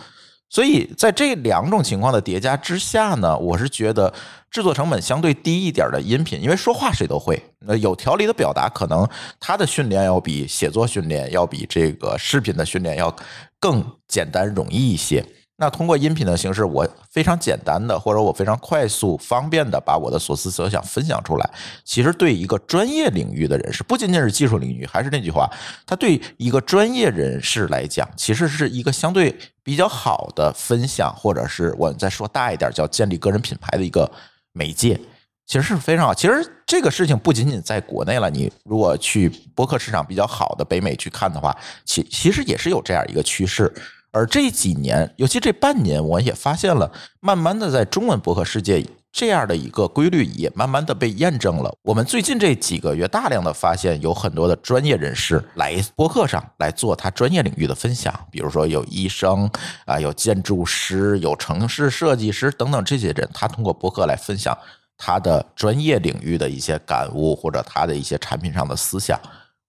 [0.50, 4.12] 所以在这两种情况的叠加之下呢，我是觉得
[4.50, 9.08] 制作成本相对低一点的音频，因为说话谁都会，那有条理的表达，可能
[9.38, 13.14] 它的训练要比写作训练要比这个视频的训练要
[13.60, 15.24] 更简单容易一些。
[15.60, 21.50] 那通过音频的形式，我非常简单的，或者我非常快速、方便的把我的所思所想分享出来。
[21.84, 25.46] 其实对一个专业领域的人士，不仅仅是技术领域，还是那句话，
[25.84, 34.10] 他对一个专业人士来讲，其实是一个相对比较好的分享，或者是我再说大一点，叫建立个人品牌的一个
[34.52, 34.98] 媒介，
[35.46, 36.14] 其实是非常好。
[36.14, 43.70] 其实这个事情不仅仅在国内了，你如果去播客市场比较好的北美去看的话，其其实也是有这样一个趋势。
[44.12, 51.72] 而这几年，尤其这半年，我也发现了，慢慢的在中文博客世界，这样的一个规律也慢慢的被验证了。
[51.82, 59.48] 我们最近这几个月，大量的发现有很多的专业人士来博客上来做他专业领域的分享，比如说有医生
[59.84, 64.56] 啊，有建筑师，有城市设计师等等这些人，他通过博客来分享
[64.96, 69.16] 他的专业领域的一些感悟或者他的一些产品上的思想。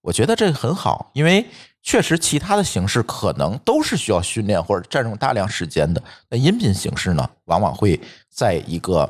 [0.02, 1.46] 我觉得这个很好，因为。
[1.84, 6.02] 确实，其他的形式可能都是需要训练或者占用大量时间的。
[6.30, 9.10] 那音频形式呢，往往会在一个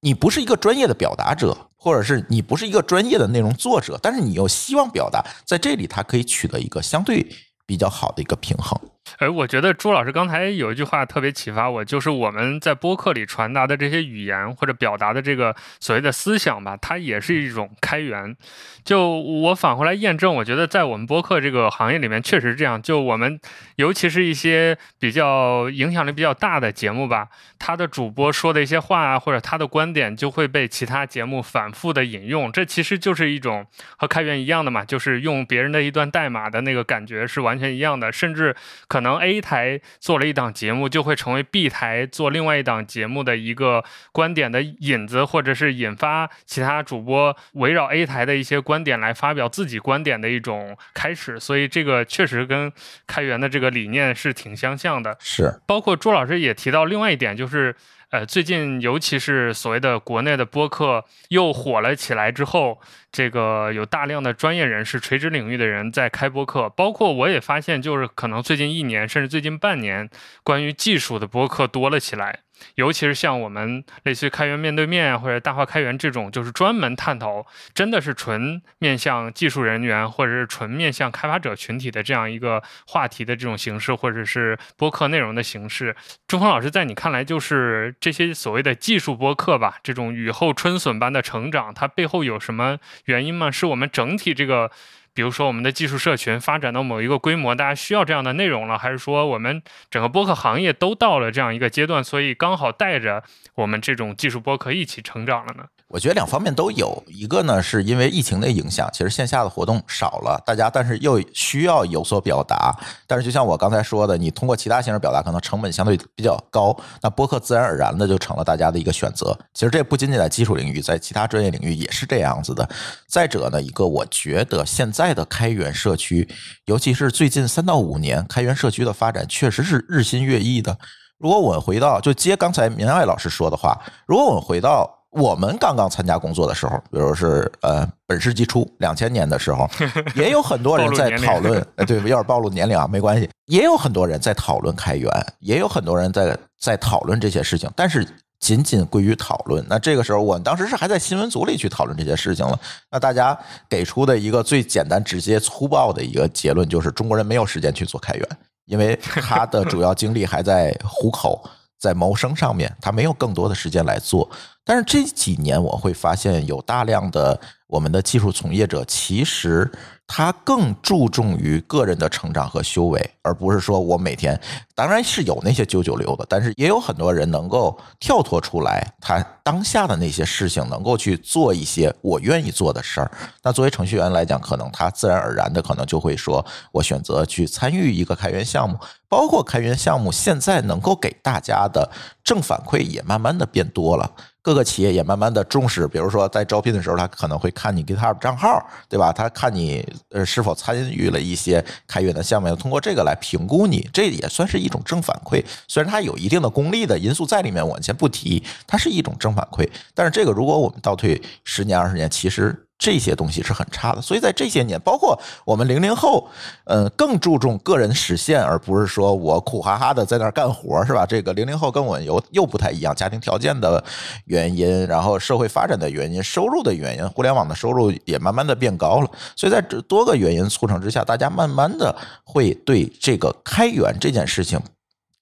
[0.00, 7.26] 你不是一个专业的表达者，或者是你不是一个专业的内容作者，但是你又希望表达，在这里它可以取得一个相对
[7.64, 8.78] 比较好的一个平衡。
[9.18, 18.36] 哎，我觉得朱老师刚才有一句话特别启发我，就是我们在播客里传达的这些语言或者表达的这个所谓的思想吧，它也是一种开源。
[18.84, 22.80] 就我返回来验证，我觉得在我们播客这个行业里面确实这样。
[22.82, 23.38] 就我们
[23.76, 27.28] 尤其是一些比较影响力比较大的节目吧，
[27.60, 32.50] 他的主播说的一些话啊，或者他的观点就会被其他节目反复的引用。
[32.50, 33.64] 这其实就是一种
[33.96, 38.56] 和开源一样的嘛，就是用别人的一段代码的那个感觉是完全一样的，甚至
[38.88, 48.62] 可能 A 台做了一档节目，就会成为 B 台做另外一档节目的一个观点的引子，或者是引发其他主播围绕 A 台的一些。
[48.62, 52.72] 观点来发表自己观点的一种开始，所以这个确实跟
[53.08, 55.16] 开源的这个理念是挺相像的。
[55.18, 57.74] 是，包括朱老师也提到另外一点，就是
[58.12, 62.78] 呃，最近尤其是所谓的国内的播客又火了起来之后，
[63.10, 70.10] 这个有大量的专业人士、垂直领域的人在开播客，包括我也发现，就是可能最近一年甚至最近半年，
[70.44, 72.40] 关于技术的播客多了起来。
[72.74, 85.94] 尤其是像我们类似于开源面对面或者大话开源这种，就是专门探讨，真的是纯面向技术人员或者是纯面向开发者群体的这样一个话题的这种形式，或者是播客内容的形式。
[86.26, 93.50] 钟峰老师，在你看来，就是这些所谓的技术播客吧，这种雨后春笋般的成长，它背后有什么原因吗？
[93.50, 94.70] 是我们整体这个？
[95.14, 103.22] 比如说，我们的技术社群发展到某一个规模，大家需要这样的内容了，还是说我们整个播客行业都到了这样一个阶段，所以刚好带着
[103.54, 105.64] 我们这种技术播客一起成长了呢？
[105.92, 112.74] 我觉得两方面都有，一个呢是因为疫情的影响，其实线下的活动少了，大家但是又需要有所表达，
[113.06, 119.38] 但是就像我刚才说的，你通过其他形式表达，可能成本相对比较高，那播客自然而然的就成了大家的一个选择。
[119.52, 122.66] 其实这不仅仅在技术领域，在其他专业领域也是这样子的。
[123.06, 126.26] 再者呢，一个我觉得现在的开源社区，
[126.64, 130.78] 尤其是最近三到五年，开源社区的发展确实是日新月异的。
[131.18, 135.01] 如果我们回到，就接刚才明爱老师说的话，如果我们回到。
[135.12, 139.68] 我们刚刚参加工作的时候，比如是呃本世纪初两千年的时候，
[140.16, 147.70] 也有很多人在讨论，呃对，有点暴露年龄啊，没关系，也有很多人在讨论开源，也有很多人在在讨论这些事情。
[147.76, 148.06] 但是
[148.40, 149.64] 仅仅归于讨论。
[149.68, 152.58] 那这个时候，我们当时是还在新闻组里去讨论这些事情了。
[152.90, 153.38] 那大家
[153.68, 158.28] 给出的一个最简单、直接、粗暴的一个结论就是，中国人没有时间去做开源，
[158.64, 161.40] 因为他的主要精力还在糊口、
[161.78, 164.28] 在谋生上面，他没有更多的时间来做。
[164.64, 169.70] 但是这几年，我会发现有大量的我们的技术从业者，其实。
[170.14, 174.38] 他更注重于个人的成长和修为，而不是说我每天，
[174.74, 183.10] 当然是有那些九九六的，但是也有很多人能够跳脱出来，他当下的那些事情，能够去做一些我愿意做的事儿。
[183.42, 188.76] 那作为程序员来讲，可能他自然而然的可能就会说，我选择去参与一个开源项目，
[189.08, 191.90] 包括开源项目现在能够给大家的
[192.22, 194.12] 正反馈也慢慢的变多了。
[194.42, 199.12] 各个企业也慢慢的重视，比如说在招聘的时候，他可能会看你 GitHub 账号，对吧？
[199.12, 205.44] 他看你呃是否参与了一些开源的项目，通过这个来评估你，这也算是一种正反馈。
[205.68, 209.68] 虽然它有一定的功利的因素在里面，我们先不提，它是一种正反馈。
[209.94, 212.66] 但是这个如果我们倒退十年二十年，其实。
[212.82, 216.28] 这些东西是很差的，所以在这些年，包括我们零零后，
[216.64, 221.06] 嗯，更注重个人实现，而不是说我苦哈哈的在那儿干活，是吧？
[221.06, 223.82] 这个零零后跟我又又不太一样，家庭条件的
[224.24, 234.60] 原因，然后社会发展的原因，收入的原因，互联网的收入也慢慢的变高了，所以在这多个原因促成之下，大家慢慢的会对这个开源这件事情。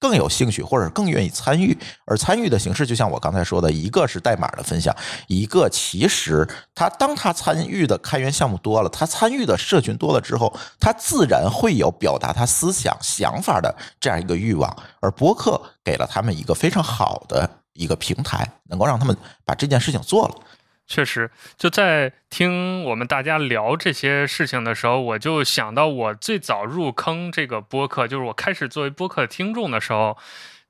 [0.01, 4.93] 更有兴趣，或者更愿意参与，而参与的形式就像我刚才说的，一个是代码的分享，
[5.27, 20.35] 一个其实他当他参与的开源项目多了，他参与的社群多了之后，他自然会有表达他思想想法的这样一个欲望，而播客给了他们一个非常好的一个平台，能够让他们把这件事情做了。
[20.91, 30.17] 确实，就在听我们大家聊这些事情的时候，我就想到我最早入坑这个播客，就是我开始作为播客听众的时候，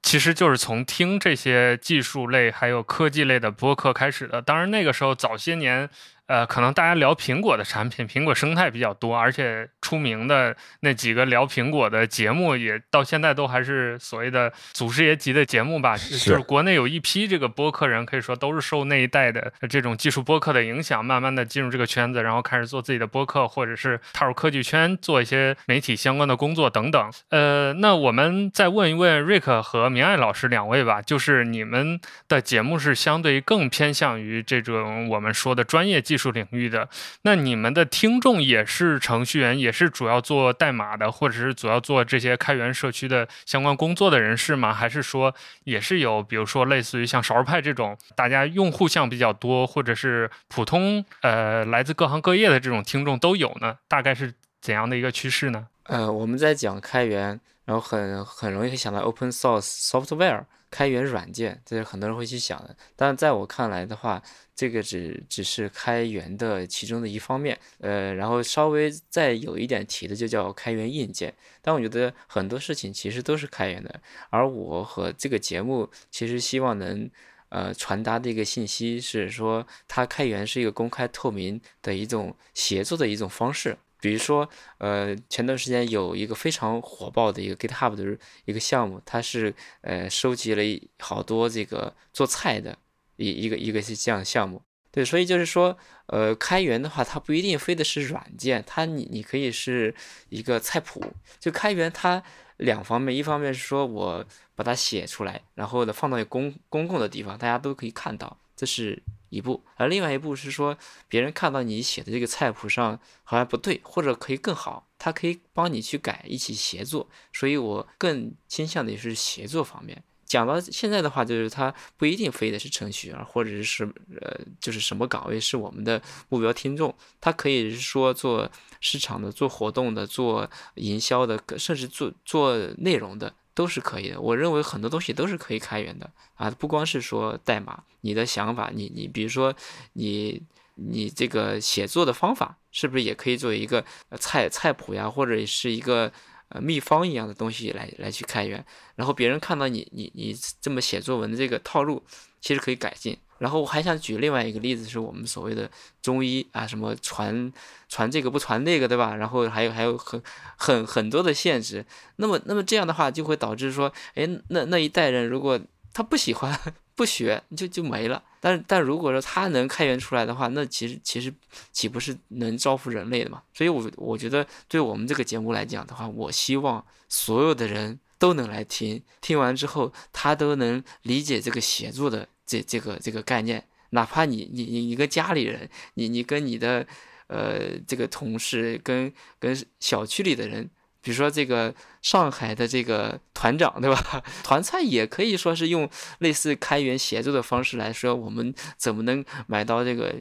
[0.03, 4.39] 其实就是从听这些技术类还有科技类的播客开始的。
[4.43, 5.89] 当然，那个时候早些年。
[6.31, 15.97] 呃，可能大家聊苹果的产品，苹果生态比较多，而且出名的那几个聊苹果的节目，也到现在都还是所谓的祖师爷级的节目吧。
[15.97, 27.11] 就是国内有一批这个播客人，可以说都是受那一代的这种技术播客的影响，慢慢的进入这个圈子，然后开始做自己的播客，或者是踏入科技圈做一些媒体相关的工作等等。
[27.31, 36.20] 呃，那我们再问一问瑞克和明爱老师两位吧，就是你们的节目是相对更偏向于这种我们说的专业技术。
[36.21, 36.87] 术领域的
[37.23, 44.71] 那你们的听众也是程序员，也是主要做代码的，或者是主要做这些开源社区的相关工作的人士吗？
[44.73, 53.77] 还是说也是有，比如说类似于像少儿派这种，大家用户项比较多，或者是普通呃来自各行各业的这种听众都有呢？
[53.87, 55.67] 大概是怎样的一个趋势呢？
[55.85, 60.45] 呃，我们在讲开源，然后很很容易会想到 open source software。
[60.71, 62.73] 开源软件，这是很多人会去想的。
[62.95, 64.23] 但在我看来的话，
[64.55, 67.59] 这个只只是开源的其中的一方面。
[67.79, 71.33] 呃，然后稍微再有一点提的，就叫开源硬件。
[71.61, 74.01] 但我觉得很多事情其实都是开源的。
[74.29, 77.11] 而我和这个节目其实希望能
[77.49, 83.77] 呃传达的一个信息是说，它开源是一个公开透明的一种协作的一种方式。
[84.01, 84.49] 比如说，
[84.79, 90.63] 呃，前段时间有一个非常火爆的一个 GitHub 的一个项目，它是呃收集了
[90.99, 92.77] 好多这个做菜的
[93.15, 94.61] 一一个一个是这样项目。
[94.93, 95.77] 对，所以就是说，
[96.07, 99.95] 呃，开源的话，它不一定非得是软件，它你你可以是
[100.27, 101.01] 一个菜谱。
[101.39, 102.21] 就开源它
[102.57, 109.01] 两方面，一方面是说我把它写出来，然后呢放到公公共的地方，大家都可以看到，这是。
[109.33, 117.09] 一步，而另外一步是说，别人看到你写的这个菜谱上好像不对，或者可以更好，他可以帮你去改，一起协作。
[117.31, 120.03] 所以我更倾向的是协作方面。
[120.25, 123.85] 讲到现在的话，就是他不一定非得是程序员，或者是
[124.19, 128.51] 呃，就是什么岗位是我们的目标听众，他可以是说做
[128.81, 133.33] 市场的、做活动的、做营销的，甚至做做内容的。
[133.53, 139.53] 都是可以的，我认为很多东西都是可以开源的啊，不光是说代码，你的想法，你你比如说
[139.93, 140.41] 你
[140.75, 143.83] 你这个写作的方法，是不是也可以作为一个
[144.19, 146.11] 菜菜谱呀，或者是一个
[146.49, 152.01] 呃秘方一样的东西来来去开源，然后别人看到你你你这么写作文的这个套路，
[152.39, 153.17] 其实可以改进。
[153.41, 155.67] 然后我还想举另外一个例子，是我们所谓的
[155.99, 157.51] 中医啊，什么传
[157.89, 159.15] 传这个不传那个，对吧？
[159.15, 160.21] 然后还有还有很
[160.55, 161.83] 很很多的限制。
[162.17, 165.59] 那么那么这样的话，就会导致说，哎，那那一代人如果
[165.91, 166.55] 他不喜欢
[166.95, 168.21] 不学，就就没了。
[168.39, 171.33] 但但如果说他能开源出来的话，那其实其实
[171.71, 173.41] 岂不是能造福人类的嘛？
[173.55, 186.85] 所以，我我觉得对我们这个节目来讲的话，我希望所有的人都能来听，听完之后他都能理解这个协作的这这个这个概念，哪怕你你你一个家里人，你你跟你的
[187.25, 190.69] 呃这个同事跟跟小区里的人。
[191.03, 194.23] 比如说这个上海的这个团长，对吧？
[194.45, 200.13] 团菜也可以说是用类似开源协作的方式来说，我们怎么能买到这个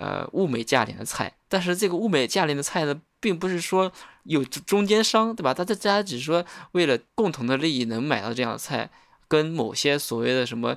[0.00, 1.32] 呃物美价廉的菜？
[1.48, 3.92] 但是这个物美价廉的菜呢，并不是说
[4.24, 5.54] 有中间商，对吧？
[5.54, 8.90] 大家大家只是说为了共同的利益能买到这样的菜，
[9.28, 10.76] 跟某些所谓的什么。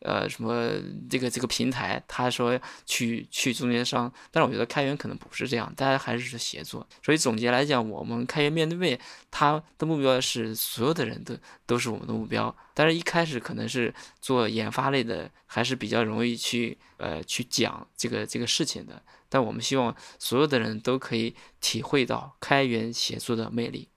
[0.00, 0.70] 呃，什么
[1.10, 6.86] 这个这个平台，他说去去中间商，但是我觉得开源可能不是这样，大家还是协作。
[7.02, 11.34] 所以总结来讲，我们开源面对面，它的目标是所有的人都
[11.64, 12.54] 都是我们的目标。
[12.74, 19.02] 但是一开始可能是做研发类的，还是比较容易去呃去讲这个这个事情的。
[19.28, 23.88] 但我们希望所有的人都可以体会到开源协作的魅力。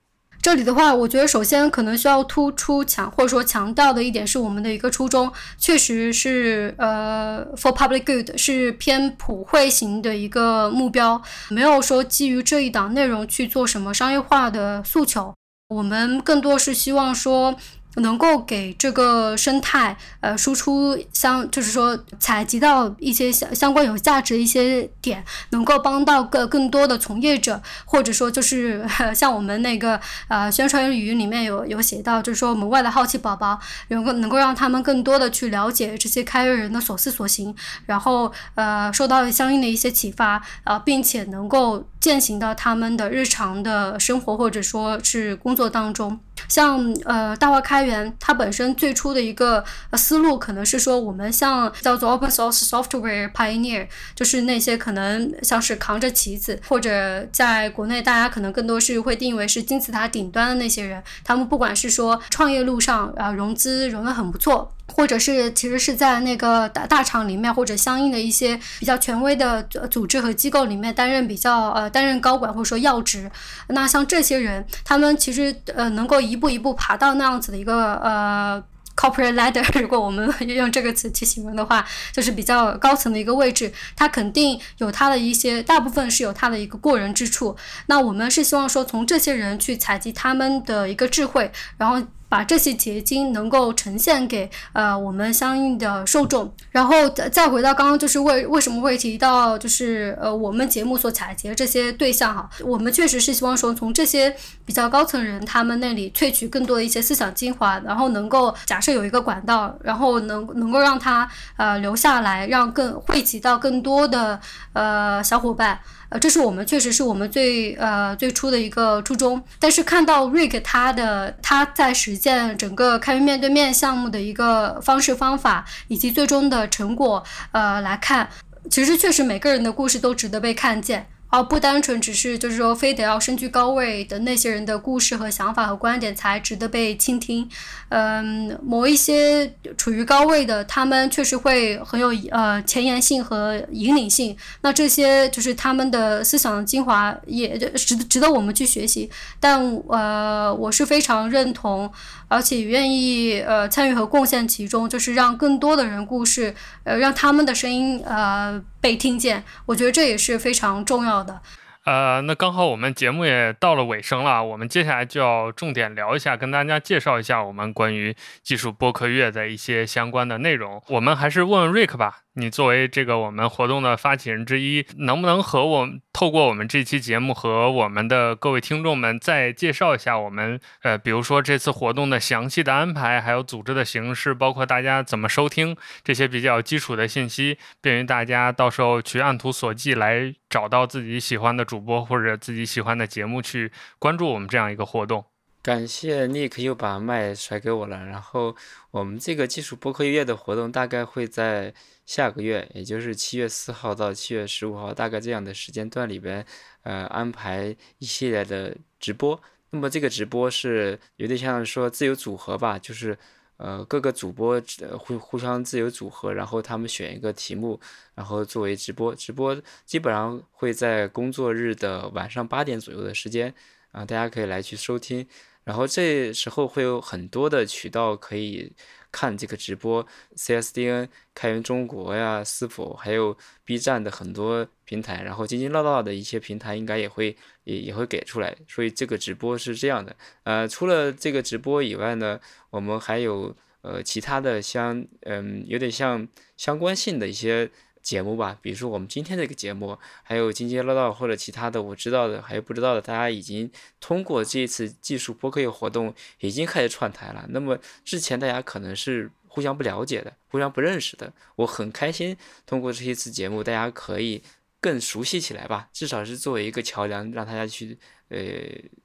[0.42, 15.34] 这里的话，我觉得首先可能需要突出强或者说强调的一点是，我们的一个初衷确实是呃，for public good，是偏普惠型的一个目标，没有说基于这一档内容去做什么商业化的诉求，
[15.68, 17.56] 我们更多是希望说。
[17.96, 33.60] 能够给这个生态，呃，输出相，就是说采集到一些相相关有价值的一些点，能够帮到更更多的从业者，或者说就是 像我们那个呃宣传语里面有有写到，就是说我们外的好奇宝宝，
[33.90, 37.54] 能够能够让他们更多的去了解这些开源人的所思所行，
[37.86, 46.20] 然后呃受到相应的一些启发，啊，并且能够践行到他们的日常的生活或者说是工作当中。
[46.48, 49.64] 像呃大话开源，它本身最初的一个
[49.94, 64.72] 思路可能是说，我们像叫做 open source software pioneer，就是那些可能像是扛着旗子，或者在国内大家可能更多是会定义为是金字塔顶端的那些人，他们不管是说创业路上啊融资融得很不错。
[64.94, 73.30] 或者是其实是在那个大大厂里面，或者相应的一些比较权威的组织和机构里面担任比较呃担任高管或者说要职。
[73.68, 78.62] 那像这些人，他们其实呃能够一步一步爬到那样子的一个呃
[78.96, 87.56] corporate ladder， 如果我们 用这个词去形容的话，就是比较高层的一个位置，他肯定有他的一些大部分是有他的一个过人之处。
[87.86, 92.06] 那我们是希望说从这些人去采集他们的一个智慧，然后。
[92.30, 111.28] 把这些结晶能够呈现给呃我们相应的受众，然后再再回到刚刚就是为为什么会提到就是呃我们节目所采集的这些对象哈，我们确实是希望说从这些比较高层人他们那里萃取更多的一些思想精华，然后能够假设有一个管道，然后能能够让他
[111.58, 114.40] 呃留下来，让更汇集到更多的
[114.74, 115.80] 呃小伙伴。
[116.10, 119.42] 呃，这是我们确实是我们最呃最初的一个初衷。
[119.60, 128.28] 但是看到 Rick 他的他在实践整个开源面对面项目的一个方式方法以及最终的成果，呃来看，
[128.70, 131.08] 其实确实每个人的故事都值得被看见。
[131.30, 137.48] 而不单纯只是就是说，非得要身居高位的那些人的故事和想法和观点才值得被倾听。
[137.90, 144.36] 嗯，某一些处于高位的，他们确实会很有呃前沿性和引领性。
[144.62, 149.10] 那这些就是他们的思想精华，也值值得我们去学习。
[149.40, 151.92] 但呃，我是非常认同。
[152.30, 156.56] 而且愿意呃参与和贡献其中，就是让更多的人故事，
[156.86, 161.42] 呃让他们的声音呃被听见，我觉得这也是非常重要的。
[161.86, 170.84] 呃，那刚好我们节目也到了尾声了，我们接下来就要重点聊一下，跟大家介绍一下我们关于技术播客月的一些相关的内容。
[170.90, 172.20] 我们还是问问瑞克吧。
[172.40, 195.26] 你作为这个我们活动的发起人之一，能不能和我透过我们这期节目和我们的各位听众们再介绍一下我们呃，比如说这次活动的详细的安排，还有组织的形式，包括大家怎么收听这些比较基础的信息，便于大家到时候去按图索骥来找到自己喜欢的主播或者自己喜欢的节目去关注我们这样一个活动。
[195.62, 198.06] 感谢 Nick 又把麦甩给我了。
[198.06, 198.56] 然后
[198.92, 201.74] 我们这个技术播客月的活动大概会在
[202.06, 206.46] 下个月，也就是七月四号到七月十五号，大概这样的时间段里边，
[206.84, 209.40] 呃，安排一系列的直播。
[209.72, 213.16] 那么这个直播是有点像说自由组合吧，就是
[213.58, 214.60] 呃各个主播
[214.98, 217.80] 互互相自由组合，然后他们选一个题目，
[218.16, 219.14] 然后作为直播。
[219.14, 223.54] 直播基本上会在工作日的晚上八点左右的时间，
[223.92, 225.28] 啊，大家可以来去收听。
[225.64, 228.74] 然后这时候会有很多的渠道可以
[229.12, 230.06] 看这个直播
[230.36, 237.36] ，CSDN、开源中国呀、是否还有 B 站的很多平台，然后津津乐道的一些平台应该也会
[237.66, 238.56] 也也会给出来。
[238.68, 240.16] 所以这个直播是这样的。
[240.44, 242.40] 呃，除了这个直播以外呢，
[242.72, 247.70] 我们还有呃其他的相嗯有点像相关性的一些。
[248.02, 253.70] 节目吧，比如说我们今天这个节目，还有津津乐道或者其他的我知道的，还有不知道的，大家已经
[254.00, 257.46] 通过这一次技术播客活动已经开始串台了。
[257.50, 262.36] 那么之前大家可能是互相不了解的，互相不认识的，我很开心
[262.66, 264.42] 通过这一次节目，大家可以
[264.80, 267.98] 更熟悉起来吧，至少是作为一个桥梁，让大家去。
[268.30, 268.40] 呃，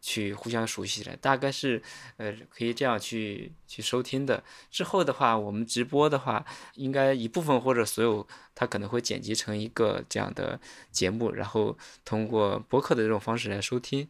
[0.00, 1.82] 去互相熟悉起来，大概是
[2.16, 4.42] 呃可以这样去去收听的。
[4.70, 6.44] 之后的话，我们直播的话，
[6.74, 10.60] 应该一部分或者所有，它可能会剪辑成一个这样的
[10.90, 14.08] 节目，然后通过播客的这种方式来收听。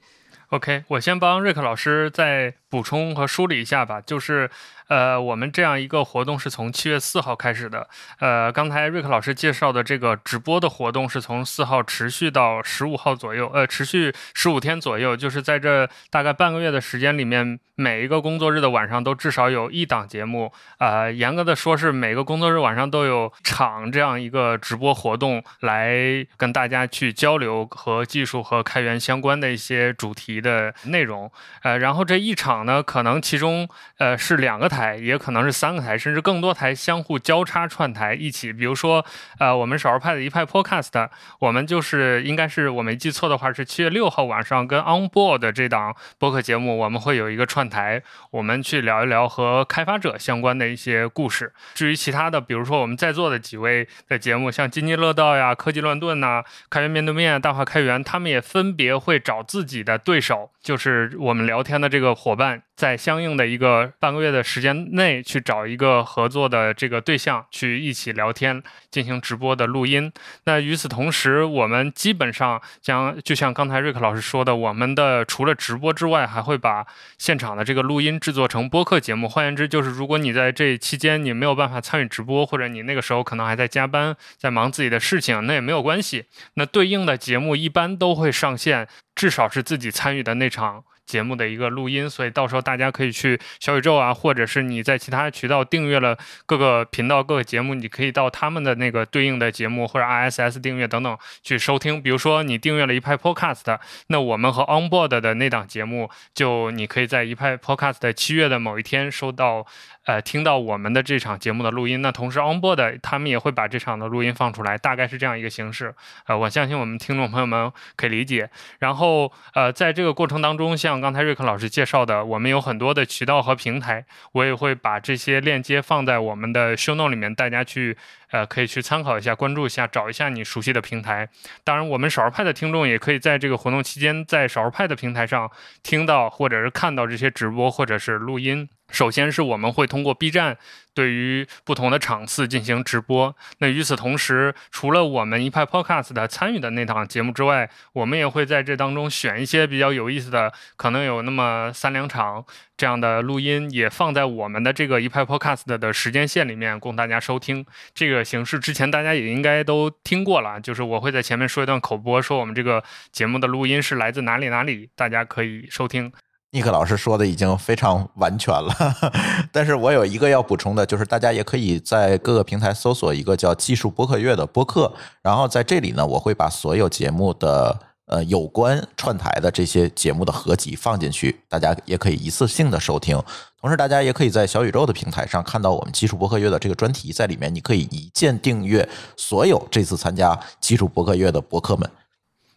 [0.50, 4.50] OK，我先帮瑞克老师再补充和梳理一下吧，就是。
[4.88, 7.88] 呃，我们这样一个活动是从七月四号开始的。
[8.18, 20.52] 呃，刚才瑞克老师介绍的这个直播的活动是从四号持续到十五号左右，呃，持续十五天左右，就是在这大概半个月的时间里面，每一个工作日的晚上都至少有一档节目。
[20.78, 31.32] 呃，严格的说是每个工作日晚上都有场这样一个直播活动，来跟大家去交流和技术和开源相关的一些主题的内容。
[31.62, 33.66] 呃，然后这一场呢，可能其中
[33.96, 34.68] 呃是两个。
[34.74, 38.52] 台也可能是三个台，甚至更多台相互交叉串台一起。
[38.52, 39.04] 比如说，
[39.38, 41.08] 呃，我们少儿派的一派 Podcast，
[41.38, 48.02] 我们就是应该是我没记错的话，是七月六号晚上跟 Onboard 这档播客节目，我们会有一个串台，
[48.32, 51.52] 我们去聊一聊和开发者相关的一些故事。
[51.74, 62.62] 至于其他的，比如说我们在座的几位的节目，像津津乐道呀、科技乱炖呐、开源面对面、大话开源，他们也分别会找自己的对手，就是我们聊天的这个伙伴。
[62.76, 70.12] 在相应的一个半个月的时间内，去找一个合作的这个对象，去一起聊天，进行直播的录音。
[70.44, 76.84] 那与此同时，我们基本上将就像刚才瑞克老师说的，我们的除了直播之外，还会把
[77.16, 79.28] 现场的这个录音制作成播客节目。
[79.28, 86.24] 换言之，就是如果你在这期间你没有办法参与直播，或者你那个时候可能还在加班，在忙自己的事情，那也没有关系。
[86.54, 90.84] 那对应的节目一般都会上线，至少是自己参与的那场。
[91.06, 102.02] 节目的一个录音，所以到时候大家可以去小宇宙啊，或者是你在其他渠道订阅了各个频道、各个节目，你可以到他们的那个对应的节目或者 RSS 订阅等等去收听。
[102.02, 103.78] 比如说你订阅了一派 Podcast，
[104.08, 109.66] 那我们和 Onboard 的那档节目，就你可以在一派 Podcast 七月的某一天收到。
[110.04, 115.94] 呃，听到我们的这场节目的录音，那同时 Onboard 他们也会把这场的录音放出来，大概是这样一个形式。
[116.26, 118.50] 呃，我相信我们听众朋友们可以理解。
[118.78, 127.96] 然后，呃，在这个过程当中，像刚才瑞克老师介绍的，我们有很多的渠道和平台，我也会把这些链接放在我们的 Show Note 里面，大家去
[128.30, 131.28] 呃可以去参考一下，关注一下，找一下你熟悉的平台。
[131.64, 135.50] 当然，我们少儿派的听众也可以在这个活动期间，在少儿派的平台上
[135.82, 138.68] 听到或者是看到这些直播或者是录音。
[138.94, 140.56] 首先是我们会通过 B 站
[140.94, 143.36] 对于不同的场次进行直播。
[143.58, 152.44] 那与此同时，除了我们一派 Podcast 的参与的那档节目之外，我们也会在这当中选一些比较有意思的，可能有那么三两场
[152.76, 157.66] 这样的录音，也放在我们的这个一派 Podcast 的时间线里面供大家收听。
[157.92, 166.12] 这个形式之前大家也应该都听过了，就是我会在前面说一段口播，说我们这个节目的录音是来自哪里哪里，大家可以收听。
[166.54, 168.72] 尼克老师说的已经非常完全了，
[169.50, 177.76] 但是我有一个要补充的，就是大家也可以在各个平台搜索一个叫“技术播客月”的播客，然后在这里呢，我会把所有节目的
[178.06, 183.20] 呃有关串台的这些节目的合集放进去，大家也可以一次性的收听。
[183.60, 191.90] 同时，大家也可以在小宇宙的平台上看到我们“技术播客月”的这个专题，在里面你可以一键订阅所有这次参加“技术播客月”的播客们。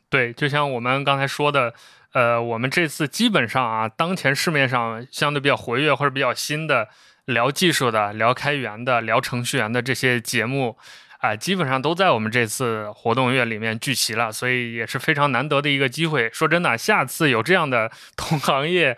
[0.08, 1.74] 对，就像我们刚才说的。
[2.14, 6.88] 呃，我们这次基本上啊，当前市面上相对比较活跃或者比较新的
[7.26, 10.78] 聊技术的、聊开源的、聊程序员的这些节目，
[11.20, 16.30] 啊，基本上都在我们这次活动月里面聚齐了，所以也是非常难得的一个机会。
[16.34, 18.98] 说真的，下次有这样的 同行业。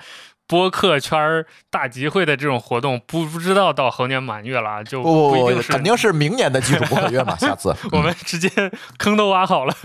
[0.50, 7.38] 播客圈大集会的这种活动，不不知道到猴年满月了，就不一定是，肯定是明年的技术播客月嘛。
[7.38, 8.50] 下次 我们直接
[8.98, 9.76] 坑都挖好了。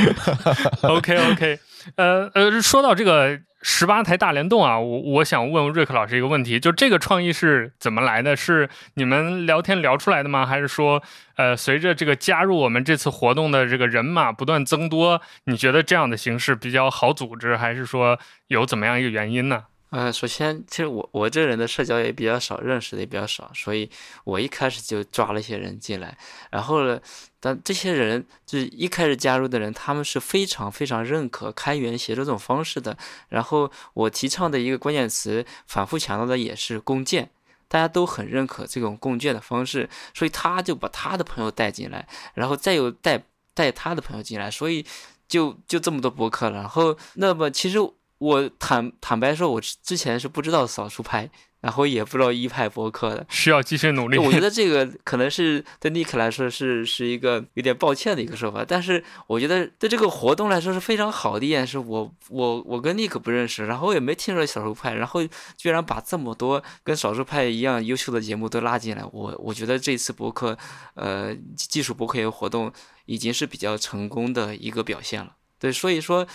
[0.84, 1.58] OK OK，
[1.96, 3.40] 呃呃，说到这个。
[3.60, 8.36] 十八台大联动啊，我我想问瑞克老师一个问题，就这个创意是怎么来的？
[8.36, 10.46] 是你们聊天聊出来的吗？
[10.46, 11.02] 还是说，
[11.34, 18.16] 呃，随着这个加入我们这次活动的这个人马不断增多，你觉得这样的形式比较好组织，还是说
[18.46, 19.64] 有怎么样一个原因呢？
[19.90, 23.90] 呃，首先，其实我我这人的社交也比较少，认识的也比较少，所以
[24.22, 26.16] 我一开始就抓了一些人进来。
[26.50, 27.00] 然后呢，
[27.40, 32.96] 但这些人就是一开始加入的人，他们是非常非常认可开源协作这种方式的。
[33.28, 37.30] 然后我提倡的一个关键词，反复强调的也是共建，
[37.68, 43.22] 大家都很认可这种共建的方式，所以他就把他的朋友带进来，然后再有带
[43.54, 44.84] 带他的朋友进来，所以
[45.28, 46.58] 就就这么多博客了。
[46.58, 47.78] 然后，那么其实。
[48.20, 51.30] 我坦坦白说，我之前是不知道少数派，
[51.60, 54.16] 然后也不知道一派博客的，需要继续努力。
[54.16, 65.20] 我觉得 这个可能是对尼克来说是是一个有点抱歉的一个说法，但是我觉得对这个活动来说是非常好的一件事我我我跟尼克不认识，然后也没听说少数派，然后
[65.56, 70.56] 居然把这么多跟少数派一样优秀的节目都拉进来，我我觉得这次博客，
[70.94, 72.72] 呃，技术博客业活动
[73.06, 75.32] 已经是比较成功的一个表现了。
[75.58, 76.26] 对，所以说。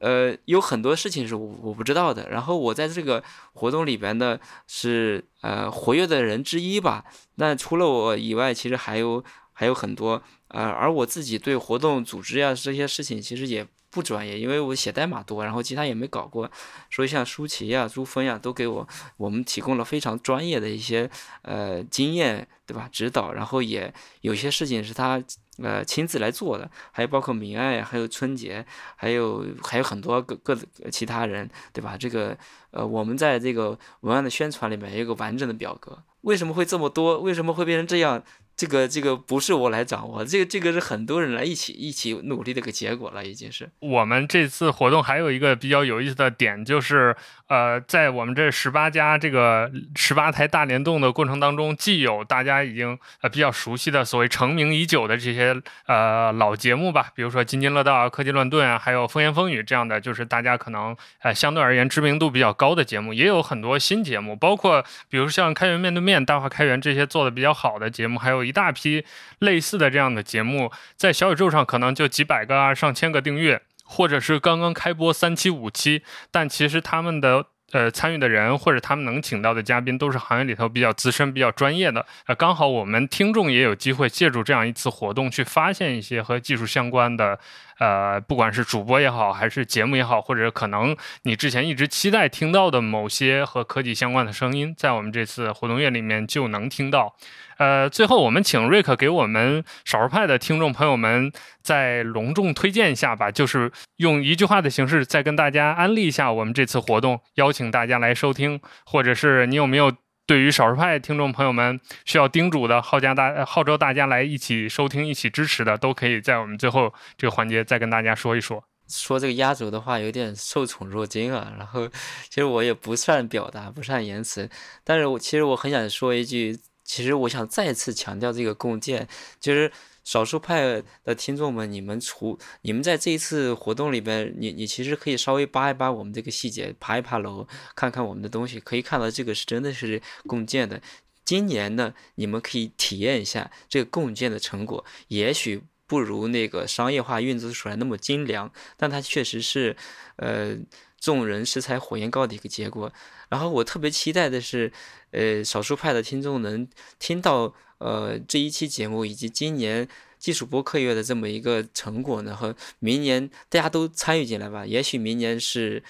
[0.00, 2.28] 呃，有很多事情是我我不知道的。
[2.30, 3.22] 然后我在这个
[3.52, 7.04] 活动里边呢，是呃活跃的人之一吧。
[7.36, 9.22] 那除了我以外，其实还有
[9.52, 16.50] 还有很多呃，而我自己对活动组织呀这些事情其实也不专业，因为我写代码多，然后其他也没搞过。
[16.90, 18.86] 所以像舒淇呀、朱峰呀，都给我
[19.16, 21.10] 我们提供了非常专业的一些
[21.42, 22.88] 呃经验，对吧？
[22.92, 23.32] 指导。
[23.32, 25.22] 然后也有些事情是他。
[25.60, 28.64] 呃，亲自来做的，还有包括明爱，还有春节，
[28.94, 30.56] 还有还有很多各各
[30.88, 31.96] 其他人，对吧？
[31.98, 32.38] 这个
[32.70, 37.18] 呃，我们在这个文案的宣传里面有一个完整的表格，为什么会这么多？
[37.18, 38.22] 为什么会变成这样？
[38.58, 43.70] 这个这个不是我来掌握，这个这个是很多人来一起一起努力的一个结果了，已经是。
[43.78, 47.14] 我们这次活动还有一个比较有意思的点，就是
[47.46, 55.54] 呃，在我们这十八家这个十八台大联动的过程当中，既有大家已经呃比较熟悉的所谓成名已久的这些
[55.86, 68.47] 呃老节目吧，比如说津津乐道啊、科技乱炖啊，还有风言风语这样的，就是大家可能呃相对而言知名度比较高的节目，也有很多新节目，包括比如像开源面对面、大话开源这些做的比较好的节目，还有。
[68.48, 69.04] 一大批
[69.40, 82.04] 类似的这样的节目，在小宇宙上可能就几百个啊、上千个订阅，或者是刚刚开播三期、五期，但其实他们的呃参与的人或者他们能请到的嘉宾都是行业里头比较资深、比较专业的。
[82.26, 87.38] 呃，刚好我们听众也有机会借助这样一次活动，去发现一些和技术相关的。
[87.78, 97.14] 呃，不管是主播也好，还是节目也好，或者可能你之前一直期待听到的某些和科技相关的声音，在我们这次活动月里面就能听到。
[97.58, 109.92] 呃，最后我们请瑞克给我们少数派的听众朋友们再隆重推荐一下吧，就是用一句话的形式再跟大家安利一下我们这次活动，邀请大家来收听，或者是你有没有？
[110.28, 118.62] 对于少数派听众朋友们需要叮嘱的，号召大号召大家来一起收听、一起支持的，都可以在我们最后这个环节再跟大家说一说。
[118.88, 121.88] 说这个压轴的话有点受宠若惊啊，然后
[122.28, 124.50] 其实我也不善表达，不善言辞，
[124.84, 129.08] 但是我其实我很想说一句，其实我想再次强调这个共建，
[129.40, 129.72] 就是。
[130.08, 137.46] 少数派的听众们，你们除你们在这一次活动里边，你你其实可以稍微扒一扒我们这个细节，爬一爬楼，
[137.76, 140.80] 看看我们的东西，可以看到这个是真的是共建的。
[141.26, 149.76] 今年呢，你们可以体验一下这个共建的成果，也许不如那个商业化运作出来那么精良，但它确实是，
[150.16, 150.56] 呃，
[150.98, 152.92] 众人拾柴火焰高的一个结果。
[153.28, 154.72] 然后我特别期待的是，
[155.12, 156.68] 呃，少数派的听众能
[156.98, 157.54] 听到。
[157.78, 159.86] 呃，这一期节目以及今年
[160.18, 164.66] 技术播客月的这么一个成果呢，和明年大家都参与进来吧。
[164.66, 165.80] 也许明年是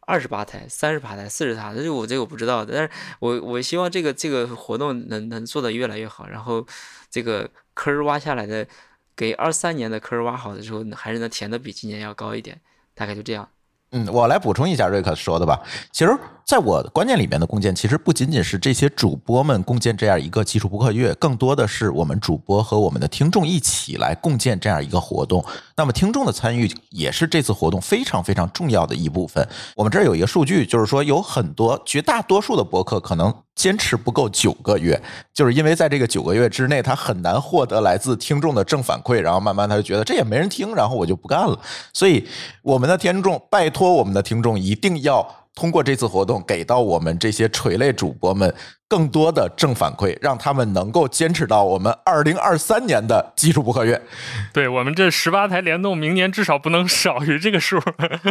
[0.00, 2.74] 二十八台、三十八台、四十台，这我这个我不知道的。
[2.74, 2.90] 但是
[3.20, 6.66] 我我希望这个这个活动能能做得越来越好，然后
[7.10, 8.68] 这个坑挖下来的，
[9.16, 12.60] 给二三年的坑挖好的时候，还是能填的比今年要高一点。
[12.94, 13.48] 大概就这样。
[13.92, 15.58] 嗯，我来补充一下瑞克说的吧。
[15.92, 16.14] 其实，
[16.44, 25.42] 在我观念里面的共建，其实不仅仅是这些主播们共建这样一个基础播客月，更多的是我们主播和我们的听众一起来共建这样一个活动。
[25.74, 29.48] 那么，听众的参与也是这次活动非常非常重要的一部分。
[29.74, 33.34] 我们这儿有一个数据，就是说有很多绝大多数的博客可能。
[33.58, 34.98] 坚持不够九个月，
[35.34, 41.58] 就是因为在这个九个月之内，他很难获得来自听众的正反馈，然后慢慢他就觉得这也没人听，然后我就不干了。
[41.92, 42.24] 所以，
[42.62, 45.28] 我们的听众，拜托我们的听众一定要。
[45.58, 48.54] 通过这次活动，给到我们这些垂类主播们
[48.86, 54.00] 更多的正反馈，让他们能够坚持到我们二零二三年的基础不可月。
[54.52, 57.82] 对我们这十八台联动，明年至少不能少于这个数。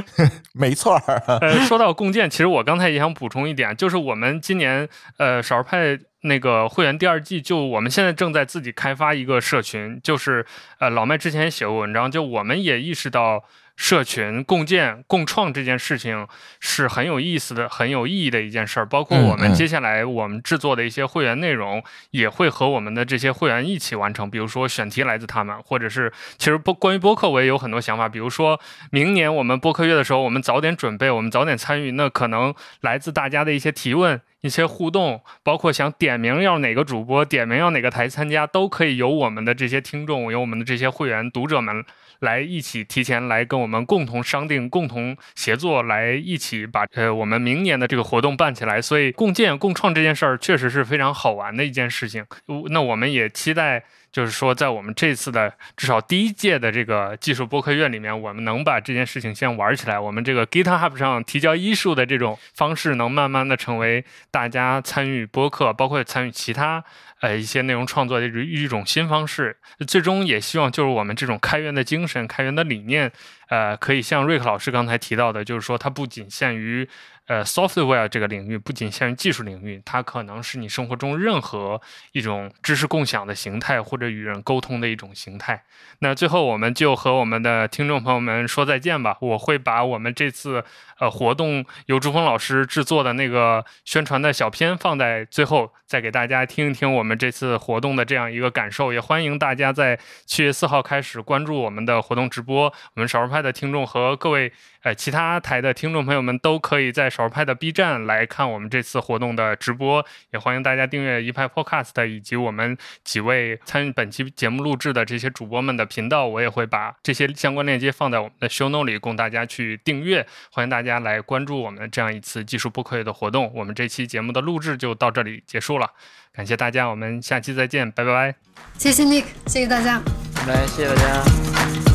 [0.55, 0.95] 没错。
[1.41, 10.45] 呃，说到共建，其实我刚才也想补充一点，就是我们今年呃少儿派那个会员第二季，就我们现在正在自己开发一个社群，就是
[10.79, 13.43] 呃老麦之前也写过文章，就我们也意识到。
[13.77, 16.27] 社群共建共创这件事情
[16.59, 18.85] 是很有意思的、很有意义的一件事儿。
[18.85, 24.29] 包括我们接下来我们制作的一些会员内容，也会和我们的这些会员一起完成。
[24.29, 28.09] 比如说选题来自他们，或者是其实播关于播客我也有很多想法。
[28.09, 28.59] 比如说
[28.91, 34.19] 明年我们播客月的时候，我们早点准备，我们早点参与，那可能来自大家的一些提问。
[34.41, 41.83] 一些互动，包括想点名要哪个主播，点名要哪个台参加，都可以由我们的这些听众，由我们的这些会员读者们
[42.19, 48.81] 来一起提前来跟我们共同商定、共同协作，来一起把呃我们明年的这个活动办起来。
[48.81, 52.25] 所以共建共创这件事儿确实是非常好玩的一件事情。
[52.69, 53.83] 那我们也期待。
[54.17, 59.99] 就是说，在我们这次的至少第一届的这个技术播客院里面，我们能把这件事情先玩起来。
[59.99, 66.83] 我们这个 GitHub 上提交医术的这种方式，能慢慢的成为大家参与播客，包括参与其他
[67.21, 69.55] 呃一些内容创作的一一种新方式。
[69.87, 73.11] 最终也希望就是我们这种开源的精神、开源的理念，
[73.49, 76.89] 呃，可以像瑞克老师刚才提到的，就是说它不仅限于
[77.27, 81.79] 呃 software 这个领域，不仅限于技术领域，它可能是你生活中任何
[82.13, 85.63] 一种知识共享的形态，或者与人沟通的一种形态。
[85.99, 89.17] 那最后，我们就和我们的听众朋友们说再见吧。
[89.21, 90.63] 我会把我们这次
[90.99, 98.93] 呃活动由朱峰老师制作的那个宣传的小片放在最后，再给大家听一听我们这次活动的这样一个感受。
[98.93, 102.71] 也欢迎大家在七月四号开始关注我们的活动直播。
[102.95, 104.53] 我们少数派的听众和各位
[104.83, 110.05] 呃其他台的听众朋友们都可以在少数派的 B 站来看我们这次活动的直播。
[110.31, 120.25] 也欢迎大家订阅一派 Podcast 以及我们几位参与本期节目录制的这些主播们的频道，我也会把这些相关链接放在我们的 show note 里，供大家去订阅。
[120.51, 123.51] 欢迎大家来关注我们这样一次技术播客月的活动。
[123.53, 125.89] 我们这期节目的录制就到这里结束了，
[126.33, 128.35] 感谢大家，我们下期再见，拜拜拜。
[128.77, 130.01] 谢谢 Nick，谢谢大家。
[130.47, 131.86] 来，谢谢大家。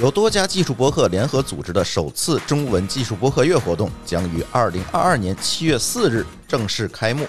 [0.00, 7.26] 由多家技术博客联合组织的首次中文技术博客月活动将于二零二二年七月四日正式开幕。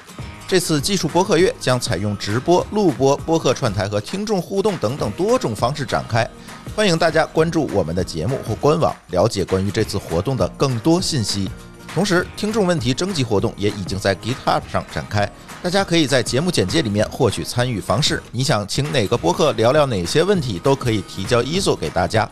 [0.48, 6.28] 这次技术博客月将采用直播、录播、播客串台和听众互动等等多种方式展开。
[6.76, 11.50] 欢迎大家关注我们的节目或官网，了解关于这次活动的更多信息。
[11.96, 15.28] 同时，听众问题征集活动也已经在 GitHub 上展开，
[15.62, 18.24] 大家可以在节目简介里面获取参与方式。
[18.32, 22.30] 你想请哪个播客聊聊哪些问题，都可以提交 ISO 给大家，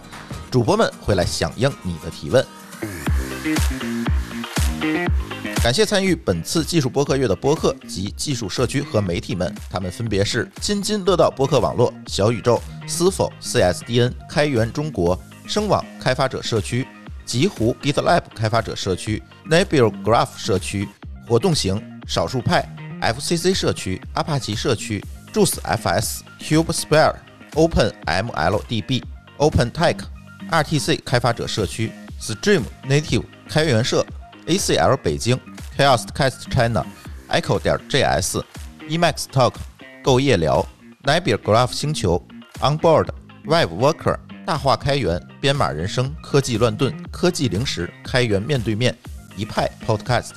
[0.50, 2.46] 主播们会来响应你的提问。
[5.62, 16.88] 感谢参与本次技术播客月的播客及技术社区和媒体们，他们分别是津津乐道播客网络、小宇宙、思否、CSDN、开源中国、声网开发者社区、
[17.26, 20.88] 极狐 GitLab 开发者社区、Nebula Graph 社区、
[21.28, 22.66] 活动型、少数派、
[23.02, 27.16] FCC 社区、阿帕奇社区、Juice FS、CubeSphere、
[27.54, 29.04] Open MLDB、
[29.38, 30.00] OpenTech、
[30.50, 34.06] RTC 开发者社区、Stream Native 开源社、
[34.48, 35.40] ACL 北京、
[35.78, 36.86] Chaoscast China、
[37.30, 38.44] Echo 点 JS、
[38.90, 39.54] Emacs Talk、
[40.04, 40.66] 购夜聊、
[41.04, 42.26] Nebula Graph 星球、
[42.60, 43.10] Onboard、
[43.46, 48.96] Web Worker、大话开源、编码人生、科技乱炖、科技零食、开源面对面、
[49.36, 50.34] 一派 Podcast、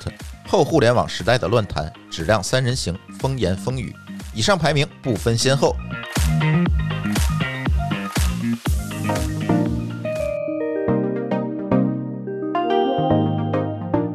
[0.47, 3.93] 后互联网时代的乱谈、质量三人行、风言风语。
[4.33, 5.75] 以上排名不分先后。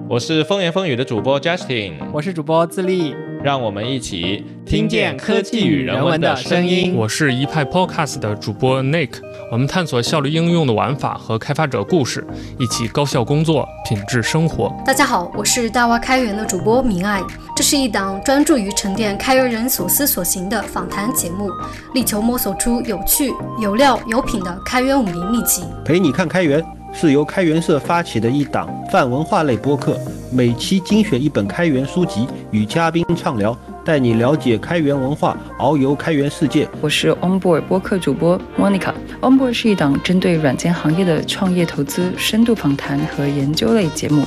[0.08, 3.14] 我是风言风语的主播 Justin，我是主播自立，
[3.46, 6.92] 让我们一起听见科技与人文的声音。
[6.96, 9.10] 我是一派 Podcast 的主播 Nick，
[9.52, 12.26] 我们探索效率应用的玩法和开发者故事，
[12.58, 14.74] 一起高效工作，品质生活。
[14.84, 17.22] 大家好，我是大蛙开源的主播明爱，
[17.54, 21.48] 这是一档专注于沉淀开源人所思所行的访谈节目，
[21.94, 23.32] 力求摸索出有趣、
[23.62, 25.62] 有料、有品的开源武林秘籍。
[25.84, 26.60] 陪你看开源
[26.92, 29.98] 是由开源社发起的一档泛文化类播客，
[30.32, 36.66] 每期精选一本开源书籍，与嘉宾畅聊，带你了解开源文化，遨游开源世界。
[36.80, 38.94] 我是 Onboard 播客主播 Monica。
[39.20, 44.24] Onboard 是一档针对软件行业的创业投资深度访谈和研究类节目。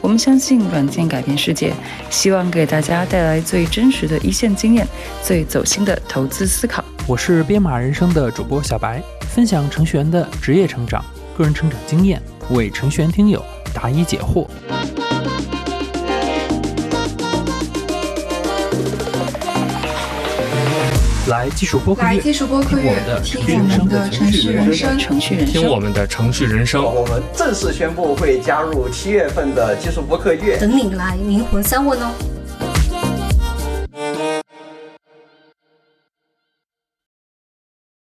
[0.00, 1.72] 我们相信软件改变世界，
[2.08, 4.86] 希望给大家带来最真实的一线经验，
[5.22, 6.84] 最走心的投资思考。
[7.08, 11.04] 我是编码人生的主播小白，分享程序员的职业成长、
[11.36, 12.20] 个人成长经验，
[12.50, 14.46] 为程序员听友答疑解惑。
[21.28, 24.98] 来技术播客来月，技术播客月，听我们的程序人生。
[24.98, 26.84] 程序人生，听我们的程序人生。
[26.84, 30.58] 我们正式宣布会加入七月份的技术播客月。
[30.58, 32.12] 等你来灵魂三问哦。